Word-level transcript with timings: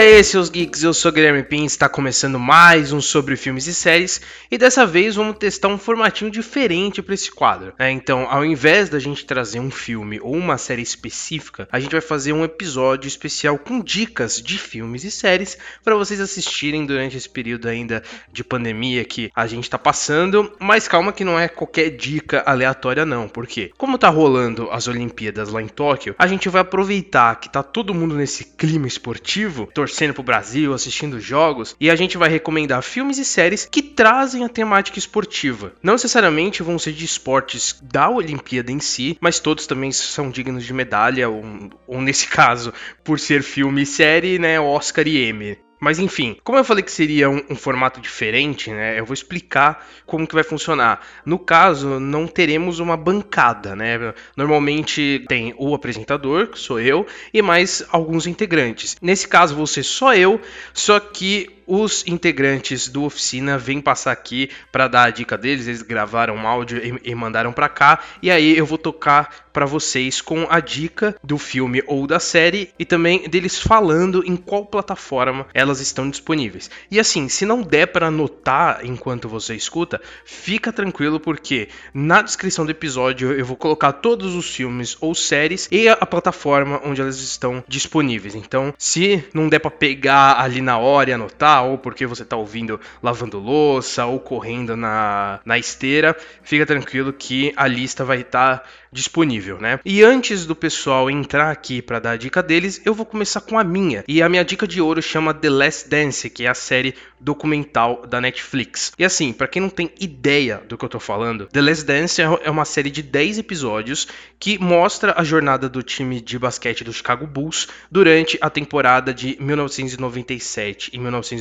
Aí, 0.00 0.24
seus 0.24 0.48
geeks, 0.48 0.82
eu 0.82 0.94
sou 0.94 1.12
Guilherme 1.12 1.42
Pins, 1.42 1.72
está 1.72 1.86
começando 1.86 2.38
mais 2.38 2.90
um 2.90 3.02
sobre 3.02 3.36
filmes 3.36 3.66
e 3.66 3.74
séries, 3.74 4.18
e 4.50 4.56
dessa 4.56 4.86
vez 4.86 5.16
vamos 5.16 5.36
testar 5.36 5.68
um 5.68 5.76
formatinho 5.76 6.30
diferente 6.30 7.02
para 7.02 7.12
esse 7.12 7.30
quadro. 7.30 7.74
Né? 7.78 7.90
Então, 7.90 8.26
ao 8.30 8.42
invés 8.42 8.88
da 8.88 8.98
gente 8.98 9.26
trazer 9.26 9.60
um 9.60 9.70
filme 9.70 10.18
ou 10.18 10.34
uma 10.34 10.56
série 10.56 10.80
específica, 10.80 11.68
a 11.70 11.78
gente 11.78 11.92
vai 11.92 12.00
fazer 12.00 12.32
um 12.32 12.42
episódio 12.42 13.06
especial 13.06 13.58
com 13.58 13.78
dicas 13.78 14.40
de 14.40 14.56
filmes 14.56 15.04
e 15.04 15.10
séries 15.10 15.58
para 15.84 15.94
vocês 15.94 16.18
assistirem 16.18 16.86
durante 16.86 17.18
esse 17.18 17.28
período 17.28 17.68
ainda 17.68 18.02
de 18.32 18.42
pandemia 18.42 19.04
que 19.04 19.30
a 19.36 19.46
gente 19.46 19.64
está 19.64 19.78
passando. 19.78 20.50
Mas 20.58 20.88
calma 20.88 21.12
que 21.12 21.24
não 21.26 21.38
é 21.38 21.46
qualquer 21.46 21.90
dica 21.90 22.42
aleatória 22.46 23.04
não, 23.04 23.28
porque 23.28 23.70
como 23.76 23.98
tá 23.98 24.08
rolando 24.08 24.70
as 24.70 24.88
Olimpíadas 24.88 25.50
lá 25.50 25.60
em 25.60 25.68
Tóquio, 25.68 26.14
a 26.18 26.26
gente 26.26 26.48
vai 26.48 26.62
aproveitar 26.62 27.38
que 27.38 27.50
tá 27.50 27.62
todo 27.62 27.92
mundo 27.92 28.14
nesse 28.14 28.44
clima 28.44 28.86
esportivo 28.88 29.68
torcendo 29.90 30.14
pro 30.14 30.22
Brasil, 30.22 30.72
assistindo 30.72 31.20
jogos, 31.20 31.74
e 31.80 31.90
a 31.90 31.96
gente 31.96 32.16
vai 32.16 32.30
recomendar 32.30 32.82
filmes 32.82 33.18
e 33.18 33.24
séries 33.24 33.68
que 33.70 33.82
trazem 33.82 34.44
a 34.44 34.48
temática 34.48 34.98
esportiva. 34.98 35.72
Não 35.82 35.94
necessariamente 35.94 36.62
vão 36.62 36.78
ser 36.78 36.92
de 36.92 37.04
esportes 37.04 37.78
da 37.82 38.08
Olimpíada 38.08 38.70
em 38.70 38.78
si, 38.78 39.18
mas 39.20 39.40
todos 39.40 39.66
também 39.66 39.90
são 39.90 40.30
dignos 40.30 40.64
de 40.64 40.72
medalha, 40.72 41.28
ou, 41.28 41.42
ou 41.86 42.00
nesse 42.00 42.28
caso, 42.30 42.72
por 43.02 43.18
ser 43.18 43.42
filme 43.42 43.82
e 43.82 43.86
série, 43.86 44.38
né, 44.38 44.60
Oscar 44.60 45.06
e 45.06 45.28
Emmy. 45.28 45.58
Mas 45.80 45.98
enfim, 45.98 46.36
como 46.44 46.58
eu 46.58 46.64
falei 46.64 46.84
que 46.84 46.92
seria 46.92 47.30
um, 47.30 47.42
um, 47.48 47.56
formato 47.56 48.00
diferente, 48.00 48.70
né? 48.70 49.00
Eu 49.00 49.06
vou 49.06 49.14
explicar 49.14 49.88
como 50.04 50.26
que 50.26 50.34
vai 50.34 50.44
funcionar. 50.44 51.00
No 51.24 51.38
caso, 51.38 51.98
não 51.98 52.26
teremos 52.26 52.78
uma 52.80 52.98
bancada, 52.98 53.74
né? 53.74 54.12
Normalmente 54.36 55.24
tem 55.26 55.54
o 55.56 55.74
apresentador, 55.74 56.48
que 56.48 56.58
sou 56.58 56.78
eu, 56.78 57.06
e 57.32 57.40
mais 57.40 57.82
alguns 57.90 58.26
integrantes. 58.26 58.96
Nesse 59.00 59.26
caso, 59.26 59.56
vou 59.56 59.66
ser 59.66 59.82
só 59.82 60.14
eu, 60.14 60.38
só 60.74 61.00
que 61.00 61.59
os 61.70 62.04
integrantes 62.04 62.88
do 62.88 63.04
oficina 63.04 63.56
vêm 63.56 63.80
passar 63.80 64.10
aqui 64.10 64.50
para 64.72 64.88
dar 64.88 65.04
a 65.04 65.10
dica 65.10 65.38
deles. 65.38 65.68
Eles 65.68 65.82
gravaram 65.82 66.34
um 66.34 66.46
áudio 66.46 66.78
e, 66.78 67.10
e 67.10 67.14
mandaram 67.14 67.52
para 67.52 67.68
cá. 67.68 68.00
E 68.20 68.28
aí 68.28 68.58
eu 68.58 68.66
vou 68.66 68.76
tocar 68.76 69.48
para 69.52 69.66
vocês 69.66 70.20
com 70.20 70.46
a 70.48 70.60
dica 70.60 71.14
do 71.22 71.38
filme 71.38 71.82
ou 71.86 72.06
da 72.06 72.18
série 72.20 72.70
e 72.78 72.84
também 72.84 73.28
deles 73.28 73.58
falando 73.58 74.22
em 74.26 74.36
qual 74.36 74.66
plataforma 74.66 75.46
elas 75.54 75.80
estão 75.80 76.08
disponíveis. 76.08 76.70
E 76.90 76.98
assim, 76.98 77.28
se 77.28 77.44
não 77.44 77.62
der 77.62 77.86
para 77.86 78.08
anotar 78.08 78.80
enquanto 78.84 79.28
você 79.28 79.54
escuta, 79.54 80.00
fica 80.24 80.72
tranquilo 80.72 81.20
porque 81.20 81.68
na 81.92 82.22
descrição 82.22 82.64
do 82.64 82.70
episódio 82.70 83.32
eu 83.32 83.44
vou 83.44 83.56
colocar 83.56 83.92
todos 83.92 84.34
os 84.34 84.54
filmes 84.54 84.96
ou 85.00 85.14
séries 85.14 85.68
e 85.70 85.88
a 85.88 86.06
plataforma 86.06 86.80
onde 86.84 87.00
elas 87.00 87.20
estão 87.20 87.62
disponíveis. 87.68 88.34
Então, 88.34 88.74
se 88.78 89.24
não 89.32 89.48
der 89.48 89.58
para 89.58 89.70
pegar 89.70 90.40
ali 90.40 90.60
na 90.60 90.78
hora 90.78 91.10
e 91.10 91.12
anotar, 91.12 91.59
ou 91.62 91.78
porque 91.78 92.06
você 92.06 92.22
está 92.22 92.36
ouvindo 92.36 92.80
lavando 93.02 93.38
louça, 93.38 94.04
ou 94.06 94.18
correndo 94.18 94.76
na, 94.76 95.40
na 95.44 95.58
esteira, 95.58 96.16
fica 96.42 96.66
tranquilo 96.66 97.12
que 97.12 97.52
a 97.56 97.66
lista 97.66 98.04
vai 98.04 98.20
estar 98.20 98.58
tá 98.58 98.64
disponível, 98.92 99.58
né? 99.58 99.78
E 99.84 100.02
antes 100.02 100.44
do 100.44 100.56
pessoal 100.56 101.10
entrar 101.10 101.50
aqui 101.50 101.80
para 101.80 102.00
dar 102.00 102.12
a 102.12 102.16
dica 102.16 102.42
deles, 102.42 102.80
eu 102.84 102.92
vou 102.92 103.06
começar 103.06 103.40
com 103.40 103.58
a 103.58 103.64
minha. 103.64 104.04
E 104.08 104.20
a 104.22 104.28
minha 104.28 104.44
dica 104.44 104.66
de 104.66 104.80
ouro 104.80 105.00
chama 105.00 105.32
The 105.32 105.48
Last 105.48 105.88
Dance, 105.88 106.28
que 106.28 106.44
é 106.44 106.48
a 106.48 106.54
série 106.54 106.94
documental 107.20 108.06
da 108.06 108.20
Netflix. 108.20 108.92
E 108.98 109.04
assim, 109.04 109.32
para 109.32 109.46
quem 109.46 109.62
não 109.62 109.68
tem 109.68 109.92
ideia 110.00 110.62
do 110.68 110.76
que 110.76 110.84
eu 110.84 110.88
tô 110.88 110.98
falando, 110.98 111.46
The 111.46 111.60
Last 111.60 111.84
Dance 111.84 112.20
é, 112.20 112.24
é 112.24 112.50
uma 112.50 112.64
série 112.64 112.90
de 112.90 113.02
10 113.02 113.38
episódios 113.38 114.08
que 114.38 114.58
mostra 114.58 115.14
a 115.16 115.22
jornada 115.22 115.68
do 115.68 115.82
time 115.82 116.20
de 116.20 116.38
basquete 116.38 116.82
do 116.82 116.92
Chicago 116.92 117.26
Bulls 117.26 117.68
durante 117.90 118.38
a 118.40 118.48
temporada 118.50 119.12
de 119.12 119.36
1997 119.38 120.90
e 120.92 120.98
1998, 120.98 121.39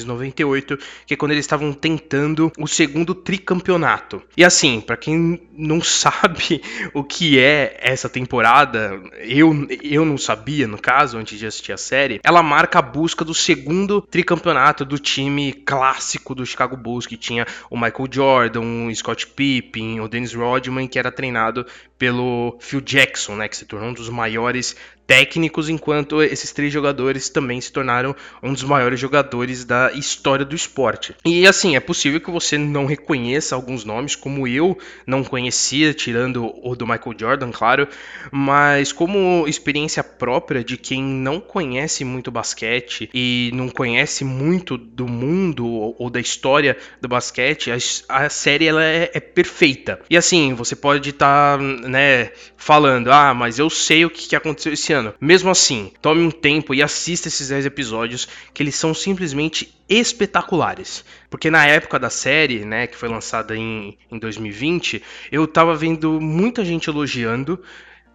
que 1.05 1.13
é 1.13 1.17
quando 1.17 1.31
eles 1.31 1.45
estavam 1.45 1.73
tentando 1.73 2.51
o 2.57 2.67
segundo 2.67 3.13
tricampeonato. 3.15 4.21
E 4.35 4.43
assim, 4.43 4.81
para 4.81 4.97
quem 4.97 5.47
não 5.51 5.81
sabe 5.83 6.61
o 6.93 7.03
que 7.03 7.39
é 7.39 7.77
essa 7.81 8.09
temporada, 8.09 9.01
eu, 9.19 9.67
eu 9.83 10.05
não 10.05 10.17
sabia, 10.17 10.67
no 10.67 10.79
caso, 10.79 11.17
antes 11.17 11.38
de 11.38 11.45
assistir 11.45 11.73
a 11.73 11.77
série, 11.77 12.19
ela 12.23 12.43
marca 12.43 12.79
a 12.79 12.81
busca 12.81 13.25
do 13.25 13.33
segundo 13.33 14.01
tricampeonato 14.01 14.85
do 14.85 14.97
time 14.97 15.53
clássico 15.53 16.35
do 16.35 16.45
Chicago 16.45 16.77
Bulls, 16.77 17.05
que 17.05 17.17
tinha 17.17 17.45
o 17.69 17.75
Michael 17.75 18.07
Jordan, 18.11 18.88
o 18.88 18.95
Scott 18.95 19.27
Pippen, 19.27 19.99
o 20.01 20.07
Dennis 20.07 20.33
Rodman, 20.33 20.88
que 20.88 20.99
era 20.99 21.11
treinado 21.11 21.65
pelo 21.97 22.57
Phil 22.61 22.81
Jackson, 22.81 23.35
né, 23.35 23.47
que 23.47 23.57
se 23.57 23.65
tornou 23.65 23.89
um 23.89 23.93
dos 23.93 24.09
maiores 24.09 24.75
técnicos, 25.09 25.69
enquanto 25.69 26.21
esses 26.21 26.51
três 26.51 26.71
jogadores 26.71 27.29
também 27.29 27.59
se 27.59 27.71
tornaram 27.71 28.15
um 28.43 28.53
dos 28.53 28.61
maiores 28.61 28.99
jogadores 28.99 29.65
da 29.65 29.91
história 29.91 30.45
do 30.45 30.55
esporte. 30.55 31.15
E 31.25 31.47
assim, 31.47 31.75
é 31.75 31.79
possível 31.79 32.21
que 32.21 32.29
você 32.29 32.59
não 32.59 32.85
reconheça 32.85 33.55
alguns 33.55 33.83
nomes, 33.83 34.15
como 34.15 34.47
eu 34.47 34.77
não 35.07 35.23
conhecia, 35.23 35.95
tirando 35.95 36.53
o 36.63 36.75
do 36.75 36.85
Michael 36.85 37.15
Jordan, 37.19 37.49
claro, 37.51 37.87
mas 38.31 38.91
como 38.91 39.47
experiência 39.47 40.03
própria 40.03 40.63
de 40.63 40.77
quem 40.77 41.01
não 41.01 41.39
conhece 41.39 42.05
muito 42.05 42.29
basquete 42.29 43.09
e 43.11 43.49
não 43.55 43.67
conhece 43.67 44.23
muito 44.23 44.77
do 44.77 45.07
mundo 45.07 45.65
ou 45.97 46.07
da 46.11 46.19
história 46.19 46.77
do 47.01 47.07
basquete, 47.07 47.71
a, 47.71 47.77
a 48.25 48.29
série 48.29 48.67
ela 48.67 48.83
é, 48.83 49.09
é, 49.11 49.19
perfeita. 49.19 49.99
E 50.07 50.15
assim, 50.15 50.53
você 50.53 50.75
pode 50.75 51.09
estar, 51.09 51.57
tá, 51.57 51.63
né, 51.63 52.31
falando, 52.55 53.11
ah, 53.11 53.33
mas 53.33 53.57
eu 53.57 53.71
sei 53.71 54.05
o 54.05 54.09
que 54.11 54.35
aconteceu 54.35 54.73
esse 54.73 54.93
ano 54.93 54.98
mesmo 55.19 55.49
assim, 55.49 55.91
tome 56.01 56.21
um 56.21 56.31
tempo 56.31 56.73
e 56.73 56.81
assista 56.81 57.27
esses 57.27 57.49
10 57.49 57.65
episódios 57.65 58.27
que 58.53 58.63
eles 58.63 58.75
são 58.75 58.93
simplesmente 58.93 59.73
espetaculares. 59.87 61.03
Porque 61.29 61.49
na 61.49 61.65
época 61.65 61.99
da 61.99 62.09
série, 62.09 62.65
né, 62.65 62.87
que 62.87 62.95
foi 62.95 63.09
lançada 63.09 63.55
em, 63.55 63.97
em 64.11 64.19
2020, 64.19 65.01
eu 65.31 65.47
tava 65.47 65.75
vendo 65.75 66.19
muita 66.21 66.63
gente 66.63 66.89
elogiando, 66.89 67.61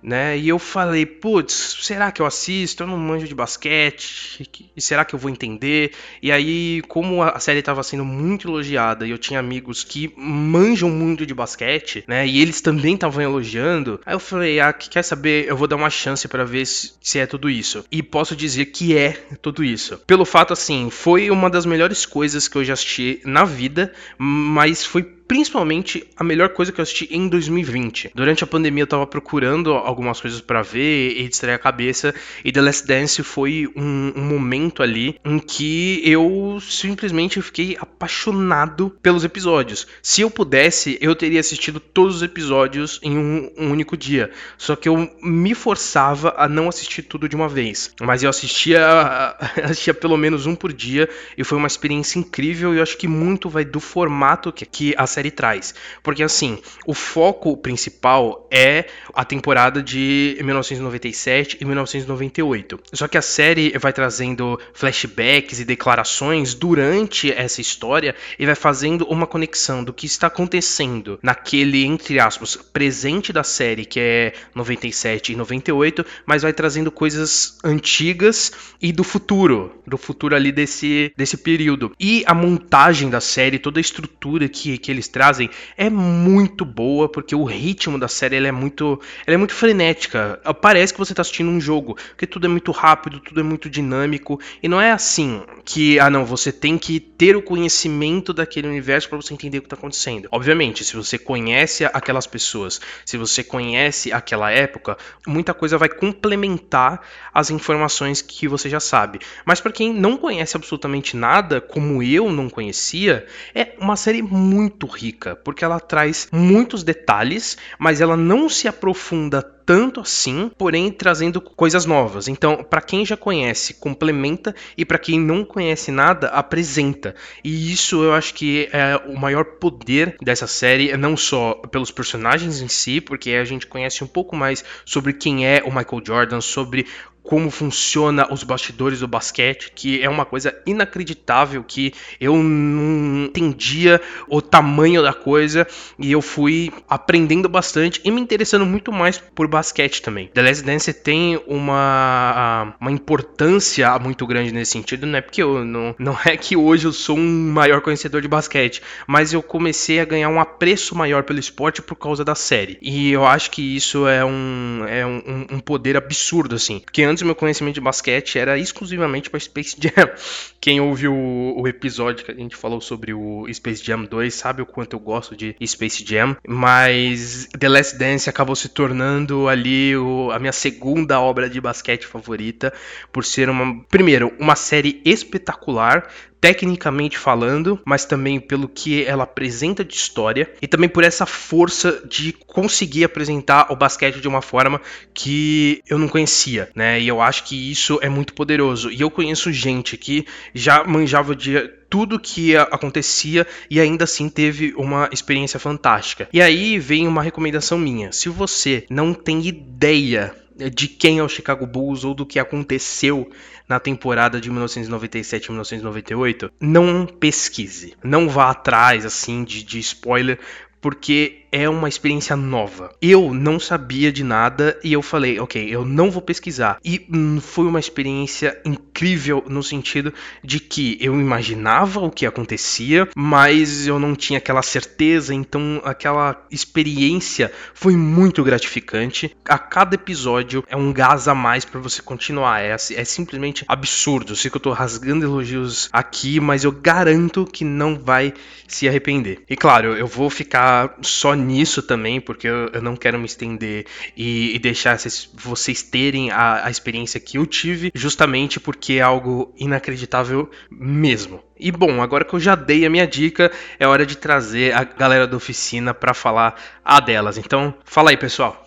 né? 0.05 0.37
E 0.37 0.51
eu 0.51 0.59
falei, 0.59 1.07
putz, 1.07 1.79
será 1.81 2.13
que 2.13 2.21
eu 2.21 2.27
assisto? 2.27 2.83
Eu 2.83 2.87
não 2.87 2.99
manjo 2.99 3.27
de 3.27 3.35
basquete, 3.35 4.47
e 4.77 4.81
será 4.81 5.03
que 5.03 5.15
eu 5.15 5.19
vou 5.19 5.31
entender? 5.31 5.93
E 6.23 6.31
aí, 6.31 6.83
como 6.89 7.23
a 7.23 7.41
série 7.41 7.61
estava 7.61 7.83
sendo 7.83 8.05
muito 8.05 8.47
elogiada 8.47 9.07
e 9.07 9.11
eu 9.11 9.17
tinha 9.17 9.41
amigos 9.41 9.83
que 9.83 10.13
manjam 10.15 10.91
muito 10.91 11.25
de 11.25 11.33
basquete, 11.33 12.05
né? 12.07 12.27
E 12.27 12.43
eles 12.43 12.61
também 12.61 12.95
estavam 12.95 13.23
elogiando, 13.23 13.99
aí 14.05 14.15
eu 14.15 14.21
falei, 14.21 14.61
ah, 14.61 14.73
quer 14.75 15.03
saber? 15.03 15.47
Eu 15.49 15.57
vou 15.57 15.67
dar 15.67 15.77
uma 15.77 15.89
chance 15.89 16.29
para 16.29 16.45
ver 16.45 16.67
se, 16.67 16.93
se 17.01 17.19
é 17.19 17.27
tudo 17.27 17.49
isso. 17.49 17.85
E 17.91 18.03
posso 18.03 18.37
dizer 18.37 18.67
que 18.67 18.97
é 18.97 19.13
tudo 19.41 19.65
isso. 19.65 19.97
Pelo 20.07 20.27
fato, 20.27 20.53
assim, 20.53 20.91
foi 20.91 21.31
uma 21.31 21.49
das 21.49 21.65
melhores 21.65 22.05
coisas 22.05 22.47
que 22.47 22.57
eu 22.57 22.65
já 22.65 22.75
assisti 22.75 23.21
na 23.25 23.45
vida, 23.45 23.91
mas 24.19 24.85
foi 24.85 25.15
principalmente 25.27 26.07
a 26.17 26.25
melhor 26.25 26.51
coisa 26.51 26.73
que 26.73 26.81
eu 26.81 26.83
assisti 26.83 27.09
em 27.11 27.29
2020. 27.29 28.12
Durante 28.15 28.45
a 28.45 28.47
pandemia 28.47 28.83
eu 28.83 28.87
tava 28.87 29.07
procurando 29.07 29.73
algumas 29.73 30.21
coisas 30.21 30.41
para 30.41 30.62
ver 30.62 31.19
e 31.19 31.29
distrair 31.29 31.55
a 31.55 31.59
cabeça, 31.59 32.15
e 32.45 32.53
The 32.53 32.61
Last 32.61 32.87
Dance 32.87 33.23
foi 33.23 33.69
um, 33.75 34.12
um, 34.17 34.23
momento 34.23 34.83
ali 34.83 35.19
em 35.25 35.39
que 35.39 36.03
eu 36.05 36.59
simplesmente 36.61 37.41
fiquei 37.41 37.77
apaixonado 37.81 38.97
pelos 39.03 39.25
episódios. 39.25 39.87
Se 40.03 40.23
eu 40.23 40.31
pudesse, 40.31 40.99
eu 41.01 41.15
teria 41.15 41.41
assistido 41.41 41.81
todos 41.81 42.17
os 42.17 42.23
episódios 42.23 43.01
em 43.03 43.17
um, 43.17 43.51
um 43.56 43.71
único 43.71 43.97
dia. 43.97 44.31
Só 44.59 44.77
que 44.77 44.89
eu 44.89 45.11
me 45.23 45.55
forçava 45.55 46.35
a 46.37 46.49
não 46.49 46.69
assistir 46.69 47.03
tudo 47.03 47.29
de 47.29 47.37
uma 47.37 47.49
vez. 47.49 47.93
Mas 48.01 48.23
eu 48.23 48.31
assistia, 48.31 49.37
assistia 49.62 49.95
pelo 49.95 50.17
menos 50.17 50.47
um 50.47 50.55
por 50.55 50.73
dia 50.73 51.09
e 51.37 51.45
foi 51.45 51.59
uma 51.59 51.67
experiência 51.67 52.19
incrível. 52.19 52.75
E 52.75 52.79
eu 52.79 52.83
acho 52.83 52.97
que 52.97 53.09
muito 53.09 53.49
vai 53.49 53.65
do 53.65 53.81
formato 53.81 54.53
que, 54.53 54.67
que 54.67 54.95
a 54.97 55.06
série 55.15 55.31
traz. 55.31 55.75
Porque 56.03 56.23
assim, 56.23 56.59
o 56.87 56.95
foco 56.95 57.57
principal 57.57 58.47
é 58.51 58.87
a 59.13 59.25
temporada 59.25 59.83
de 59.83 60.37
1997 60.41 61.59
e 61.61 61.65
1998. 61.65 62.81
Só 62.93 63.09
que 63.09 63.17
a 63.17 63.23
série 63.23 63.77
vai 63.79 63.93
trazendo 63.93 64.59
flashbacks 64.73 65.61
e 65.61 65.65
declarações 65.65 66.55
durante 66.55 67.31
essa 67.33 67.61
história 67.61 68.15
e 68.38 68.47
vai 68.47 68.55
fazendo 68.55 69.06
uma 69.06 69.27
conexão 69.27 69.85
do 69.85 69.93
que 69.93 70.06
está 70.06 70.27
acontecendo 70.27 71.19
naquele, 71.23 71.85
entre 71.85 72.19
aspas, 72.19 72.56
presente 72.56 73.33
da 73.33 73.44
série, 73.44 73.85
que 73.85 74.00
é 74.00 74.33
97 74.55 75.33
e 75.33 75.37
98, 75.37 76.05
mas 76.27 76.43
vai 76.43 76.53
trazendo 76.53 76.91
coisas 76.91 77.59
antigas 77.62 78.53
e 78.81 78.93
do 78.93 79.05
futuro, 79.05 79.81
do 79.87 79.97
futuro 79.97 80.35
ali 80.35 80.50
desse, 80.50 81.12
desse 81.17 81.37
período. 81.37 81.93
E 81.99 82.25
a 82.27 82.35
montagem 82.35 83.09
da 83.11 83.21
série, 83.21 83.59
toda 83.59 83.79
a 83.79 83.81
estrutura 83.81 84.49
que, 84.49 84.79
que 84.79 84.91
eles 84.91 85.04
eles 85.05 85.09
trazem 85.09 85.51
é 85.77 85.91
muito 85.91 86.65
boa, 86.65 87.09
porque 87.09 87.35
o 87.35 87.45
ritmo 87.45 87.99
da 87.99 88.09
série 88.09 88.37
é 88.37 88.53
muito, 88.53 89.01
é 89.27 89.37
muito 89.37 89.55
frenética. 89.55 90.41
Parece 90.61 90.93
que 90.93 90.99
você 90.99 91.12
está 91.12 91.23
assistindo 91.23 91.51
um 91.51 91.61
jogo, 91.61 91.97
porque 92.11 92.27
tudo 92.27 92.47
é 92.47 92.49
muito 92.49 92.73
rápido, 92.73 93.21
tudo 93.21 93.41
é 93.41 93.43
muito 93.43 93.69
dinâmico, 93.69 94.41
e 94.62 94.69
não 94.69 94.81
é 94.81 94.91
assim 94.91 95.43
que, 95.65 95.99
ah 95.99 96.11
não, 96.11 96.25
você 96.25 96.51
tem 96.51 96.79
que 96.79 96.99
ter 96.99 97.37
o 97.37 97.43
conhecimento 97.43 98.33
daquele 98.33 98.69
universo 98.69 99.09
para 99.09 99.17
você 99.17 99.35
entender 99.35 99.59
o 99.59 99.61
que 99.61 99.67
está 99.67 99.77
acontecendo. 99.77 100.29
Obviamente, 100.31 100.85
se 100.85 100.97
você 100.97 101.19
conhece 101.19 101.85
aquelas 101.85 102.27
pessoas, 102.27 102.81
se 103.05 103.17
você 103.17 103.45
conhece 103.45 104.12
aquela 104.12 104.50
época, 104.50 104.97
muita 105.27 105.55
coisa 105.55 105.79
vai 105.79 105.89
complementar 105.89 107.00
as 107.33 107.50
informações 107.50 108.23
que 108.23 108.49
você 108.49 108.69
já 108.69 108.81
sabe. 108.81 109.21
Mas 109.45 109.61
para 109.61 109.73
quem 109.73 109.93
não 109.93 110.17
conhece 110.17 110.57
absolutamente 110.57 111.17
nada, 111.17 111.61
como 111.61 112.03
eu 112.03 112.31
não 112.31 112.49
conhecia, 112.49 113.27
é 113.55 113.75
uma 113.79 113.97
série 113.97 114.23
muito 114.23 114.87
rica, 114.94 115.37
porque 115.37 115.64
ela 115.64 115.81
traz 115.81 116.29
muitos 116.32 116.82
detalhes, 116.82 117.56
mas 117.79 118.00
ela 118.00 118.17
não 118.17 118.49
se 118.49 118.69
aprofunda 118.69 119.43
tanto 119.67 120.00
assim, 120.00 120.50
porém 120.58 120.91
trazendo 120.91 121.41
coisas 121.41 121.87
novas. 121.87 122.29
Então, 122.29 122.62
para 122.62 122.81
quem 122.81 123.05
já 123.05 123.17
conhece, 123.17 123.75
complementa 123.75 124.55
e 124.76 124.85
para 124.85 124.99
quem 124.99 125.19
não 125.19 125.44
conhece 125.44 125.91
nada, 125.91 126.29
apresenta. 126.29 127.14
E 127.43 127.73
isso 127.73 128.02
eu 128.02 128.12
acho 128.12 128.35
que 128.35 128.69
é 128.73 128.96
o 129.06 129.19
maior 129.19 129.44
poder 129.44 130.17
dessa 130.20 130.46
série, 130.46 130.94
não 130.97 131.17
só 131.17 131.55
pelos 131.70 131.90
personagens 131.90 132.61
em 132.61 132.69
si, 132.69 133.00
porque 133.00 133.31
a 133.31 133.44
gente 133.44 133.67
conhece 133.67 134.05
um 134.05 134.06
pouco 134.06 134.37
mais 134.37 134.64
sobre 134.85 135.12
quem 135.12 135.47
é 135.47 135.62
o 135.64 135.75
Michael 135.75 136.02
Jordan, 136.05 136.40
sobre 136.40 136.87
como 137.25 137.50
funciona 137.50 138.31
os 138.31 138.44
bastidores 138.44 139.00
do 139.00 139.09
basquete, 139.09 139.73
que 139.75 140.03
é 140.03 140.09
uma 140.11 140.26
coisa 140.26 140.55
inacreditável 140.67 141.65
que 141.65 141.94
eu 142.21 142.37
não 142.37 143.25
entendia 143.25 144.00
o 144.29 144.43
tamanho 144.43 145.03
da 145.03 145.15
coisa 145.15 145.67
e 145.99 146.12
eu 146.12 146.21
fui 146.21 146.71
aprendendo 146.88 147.49
bastante 147.49 148.00
e 148.05 148.11
me 148.11 148.21
interessando 148.21 148.67
muito 148.67 148.93
mais 148.93 149.17
por 149.19 149.49
basquete 149.49 150.03
também. 150.03 150.29
The 150.29 150.43
Last 150.43 150.65
Dance 150.65 150.93
tem 150.93 151.41
uma, 151.47 152.76
uma 152.79 152.93
importância 152.93 153.99
muito 153.99 154.26
grande 154.26 154.53
nesse 154.53 154.73
sentido, 154.73 155.06
não 155.06 155.19
é 155.19 155.23
porque 155.23 155.43
eu 155.43 155.65
não, 155.65 155.94
não 155.99 156.19
é 156.26 156.37
que 156.37 156.56
hoje 156.56 156.87
eu 156.87 156.93
sou 156.93 157.17
um 157.17 157.50
maior 157.53 157.81
conhecedor 157.81 158.21
de 158.21 158.29
basquete, 158.29 158.82
mas 159.06 159.32
eu 159.32 159.43
comecei 159.43 159.99
a 159.99 160.05
ganhar 160.05 160.29
um 160.29 160.38
apreço 160.38 160.94
maior 160.94 161.23
pelo 161.23 161.38
esporte 161.38 161.81
por 161.81 161.97
causa 161.97 162.23
da 162.23 162.35
série. 162.35 162.79
E 162.82 163.11
eu 163.11 163.25
acho 163.25 163.50
que 163.50 163.76
isso 163.76 164.06
é 164.06 164.23
um, 164.23 164.85
é 164.87 165.06
um, 165.06 165.47
um 165.53 165.61
poder 165.61 165.97
absurdo, 165.97 166.55
assim. 166.55 166.81
Porque 166.81 167.13
antes 167.14 167.22
meu 167.22 167.34
conhecimento 167.34 167.75
de 167.75 167.81
basquete 167.81 168.38
era 168.38 168.58
exclusivamente 168.58 169.31
para 169.31 169.38
Space 169.38 169.76
Jam. 169.78 170.11
Quem 170.61 170.81
ouviu 170.81 171.14
o, 171.14 171.62
o, 171.62 171.69
episódio 171.69 172.25
que 172.25 172.32
a 172.32 172.34
gente 172.34 172.56
falou 172.56 172.81
sobre 172.81 173.14
o 173.14 173.46
Space 173.52 173.84
Jam 173.84 174.05
2 174.05 174.34
sabe 174.34 174.62
o 174.62 174.66
quanto 174.66 174.94
eu 174.94 175.00
gosto 175.00 175.37
de 175.37 175.55
Space 175.64 176.05
Jam, 176.05 176.37
mas 176.46 177.49
The 177.58 177.69
Last 177.69 177.96
Dance 177.96 178.28
acabou 178.28 178.56
se 178.56 178.69
tornando 178.69 179.49
ali 179.49 179.96
o, 179.96 180.31
a 180.32 180.38
minha 180.40 180.52
segunda 180.52 181.20
obra 181.20 181.49
de 181.49 181.61
basquete 181.61 182.05
favorita, 182.05 182.72
por 183.12 183.25
ser 183.25 183.49
uma, 183.49 183.81
primeiro, 183.84 184.32
uma 184.40 184.56
série 184.56 185.00
espetacular, 185.05 186.08
tecnicamente 186.44 187.17
falando, 187.17 187.81
mas 187.87 188.05
também 188.05 188.38
pelo 188.38 188.69
que 188.69 189.02
ela 189.06 189.25
apresenta 189.25 189.82
de 189.82 189.94
história 189.94 190.52
e 190.61 190.69
também 190.69 190.91
por 190.91 191.02
essa 191.02 191.25
força 191.25 192.02
de 192.06 192.35
conseguir 192.46 193.05
apresentar 193.05 193.73
o 193.73 193.76
basquete 193.76 194.20
de 194.20 194.29
uma 194.29 194.43
forma 194.43 194.79
que 195.14 195.81
eu 195.88 195.99
não 195.99 196.06
conhecia, 196.06 196.69
né? 196.75 197.00
E 197.00 197.08
eu 197.08 197.23
acho 197.23 197.44
que 197.44 197.70
isso 197.70 197.99
é 198.02 198.11
muito 198.11 198.35
poderoso. 198.35 198.91
E 198.91 199.00
eu 199.00 199.11
conheço 199.11 199.50
gente 199.50 199.96
que 199.96 200.26
já 200.52 200.85
manjava 200.85 201.35
de 201.35 201.67
tudo 201.88 202.20
que 202.20 202.55
acontecia 202.56 203.47
e 203.70 203.81
ainda 203.81 204.05
assim 204.05 204.29
teve 204.29 204.75
uma 204.76 205.08
experiência 205.11 205.58
fantástica. 205.58 206.29
E 206.31 206.43
aí 206.43 206.79
vem 206.79 207.08
uma 207.08 207.23
recomendação 207.23 207.79
minha. 207.79 208.12
Se 208.12 208.29
você 208.29 208.85
não 208.90 209.14
tem 209.14 209.47
ideia 209.47 210.35
de 210.56 210.89
quem 210.89 211.19
é 211.19 211.23
o 211.23 211.29
Chicago 211.29 211.67
Bulls 211.67 212.05
ou 212.05 212.15
do 212.15 212.27
que 212.27 212.39
aconteceu 212.39 213.31
na 213.69 213.81
temporada 213.81 214.41
de 214.41 214.51
1997 214.51 215.47
e 215.47 215.51
1998, 215.51 216.53
não 216.61 217.06
pesquise. 217.06 217.95
Não 218.03 218.29
vá 218.29 218.51
atrás 218.51 219.06
assim 219.06 219.43
de, 219.43 219.62
de 219.62 219.79
spoiler, 219.79 220.39
porque 220.81 221.44
é 221.55 221.69
uma 221.69 221.89
experiência 221.89 222.35
nova. 222.35 222.91
Eu 223.01 223.33
não 223.33 223.61
sabia 223.61 224.11
de 224.11 224.25
nada 224.25 224.77
e 224.83 224.93
eu 224.93 225.01
falei, 225.01 225.39
ok, 225.39 225.65
eu 225.71 225.85
não 225.85 226.11
vou 226.11 226.21
pesquisar. 226.21 226.79
E 226.85 227.06
hum, 227.09 227.41
foi 227.41 227.67
uma 227.67 227.79
experiência 227.79 228.61
incrível 228.65 229.45
no 229.47 229.62
sentido 229.62 230.12
de 230.43 230.59
que 230.59 230.99
eu 231.01 231.15
imaginava 231.15 232.01
o 232.01 232.11
que 232.11 232.27
acontecia, 232.27 233.09
mas 233.15 233.87
eu 233.87 234.01
não 234.01 234.17
tinha 234.17 234.39
aquela 234.39 234.62
certeza, 234.62 235.33
então 235.33 235.81
aquela 235.85 236.45
experiência 236.51 237.53
foi 237.73 237.95
muito 237.95 238.43
gratificante. 238.43 239.37
A 239.49 239.57
cada 239.57 239.95
episódio 239.95 240.65
é 240.67 240.77
um 240.77 240.93
gás 240.93 241.29
a 241.29 241.37
mais 241.37 241.65
para 241.65 241.79
você 241.79 242.03
continuar. 242.03 242.62
É, 242.62 242.73
é 242.73 243.05
simplesmente 243.05 243.65
absurdo. 243.69 244.35
Sei 244.35 244.50
que 244.50 244.57
eu 244.57 244.61
tô 244.61 244.73
rasgando 244.73 245.25
elogios 245.25 245.89
aqui, 245.93 246.41
mas 246.41 246.65
eu 246.65 246.73
garanto 246.73 247.45
que 247.47 247.65
não 247.65 247.97
vai 247.97 248.35
se 248.67 248.89
arrepender. 248.89 249.45
E 249.49 249.57
claro, 249.57 249.95
eu 249.95 250.09
vou 250.09 250.29
ficar 250.29 250.97
só 251.00 251.33
nisso 251.44 251.82
também, 251.82 252.20
porque 252.20 252.49
eu, 252.49 252.69
eu 252.73 252.82
não 252.82 252.96
quero 252.96 253.19
me 253.19 253.26
estender 253.26 253.87
e, 254.17 254.55
e 254.55 254.58
deixar 254.58 254.99
vocês, 254.99 255.29
vocês 255.35 255.82
terem 255.82 256.31
a, 256.31 256.67
a 256.67 256.70
experiência 256.70 257.20
que 257.20 257.38
eu 257.38 257.46
tive, 257.46 257.93
justamente 257.94 258.58
porque 258.58 258.94
é 258.94 259.02
algo 259.02 259.52
inacreditável 259.56 260.50
mesmo. 260.70 261.41
E 261.58 261.70
bom, 261.70 262.02
agora 262.02 262.25
que 262.25 262.35
eu 262.35 262.41
já 262.41 262.55
dei 262.55 262.85
a 262.85 262.91
minha 262.91 263.06
dica, 263.06 263.50
é 263.79 263.87
hora 263.87 264.05
de 264.05 264.17
trazer 264.17 264.75
a 264.75 264.85
galera 264.85 265.26
da 265.26 265.37
oficina 265.37 265.94
para 265.94 266.12
falar 266.14 266.61
a 266.85 266.99
delas. 267.00 267.38
Então, 267.38 267.75
fala 267.85 268.11
aí, 268.11 268.17
pessoal. 268.17 268.67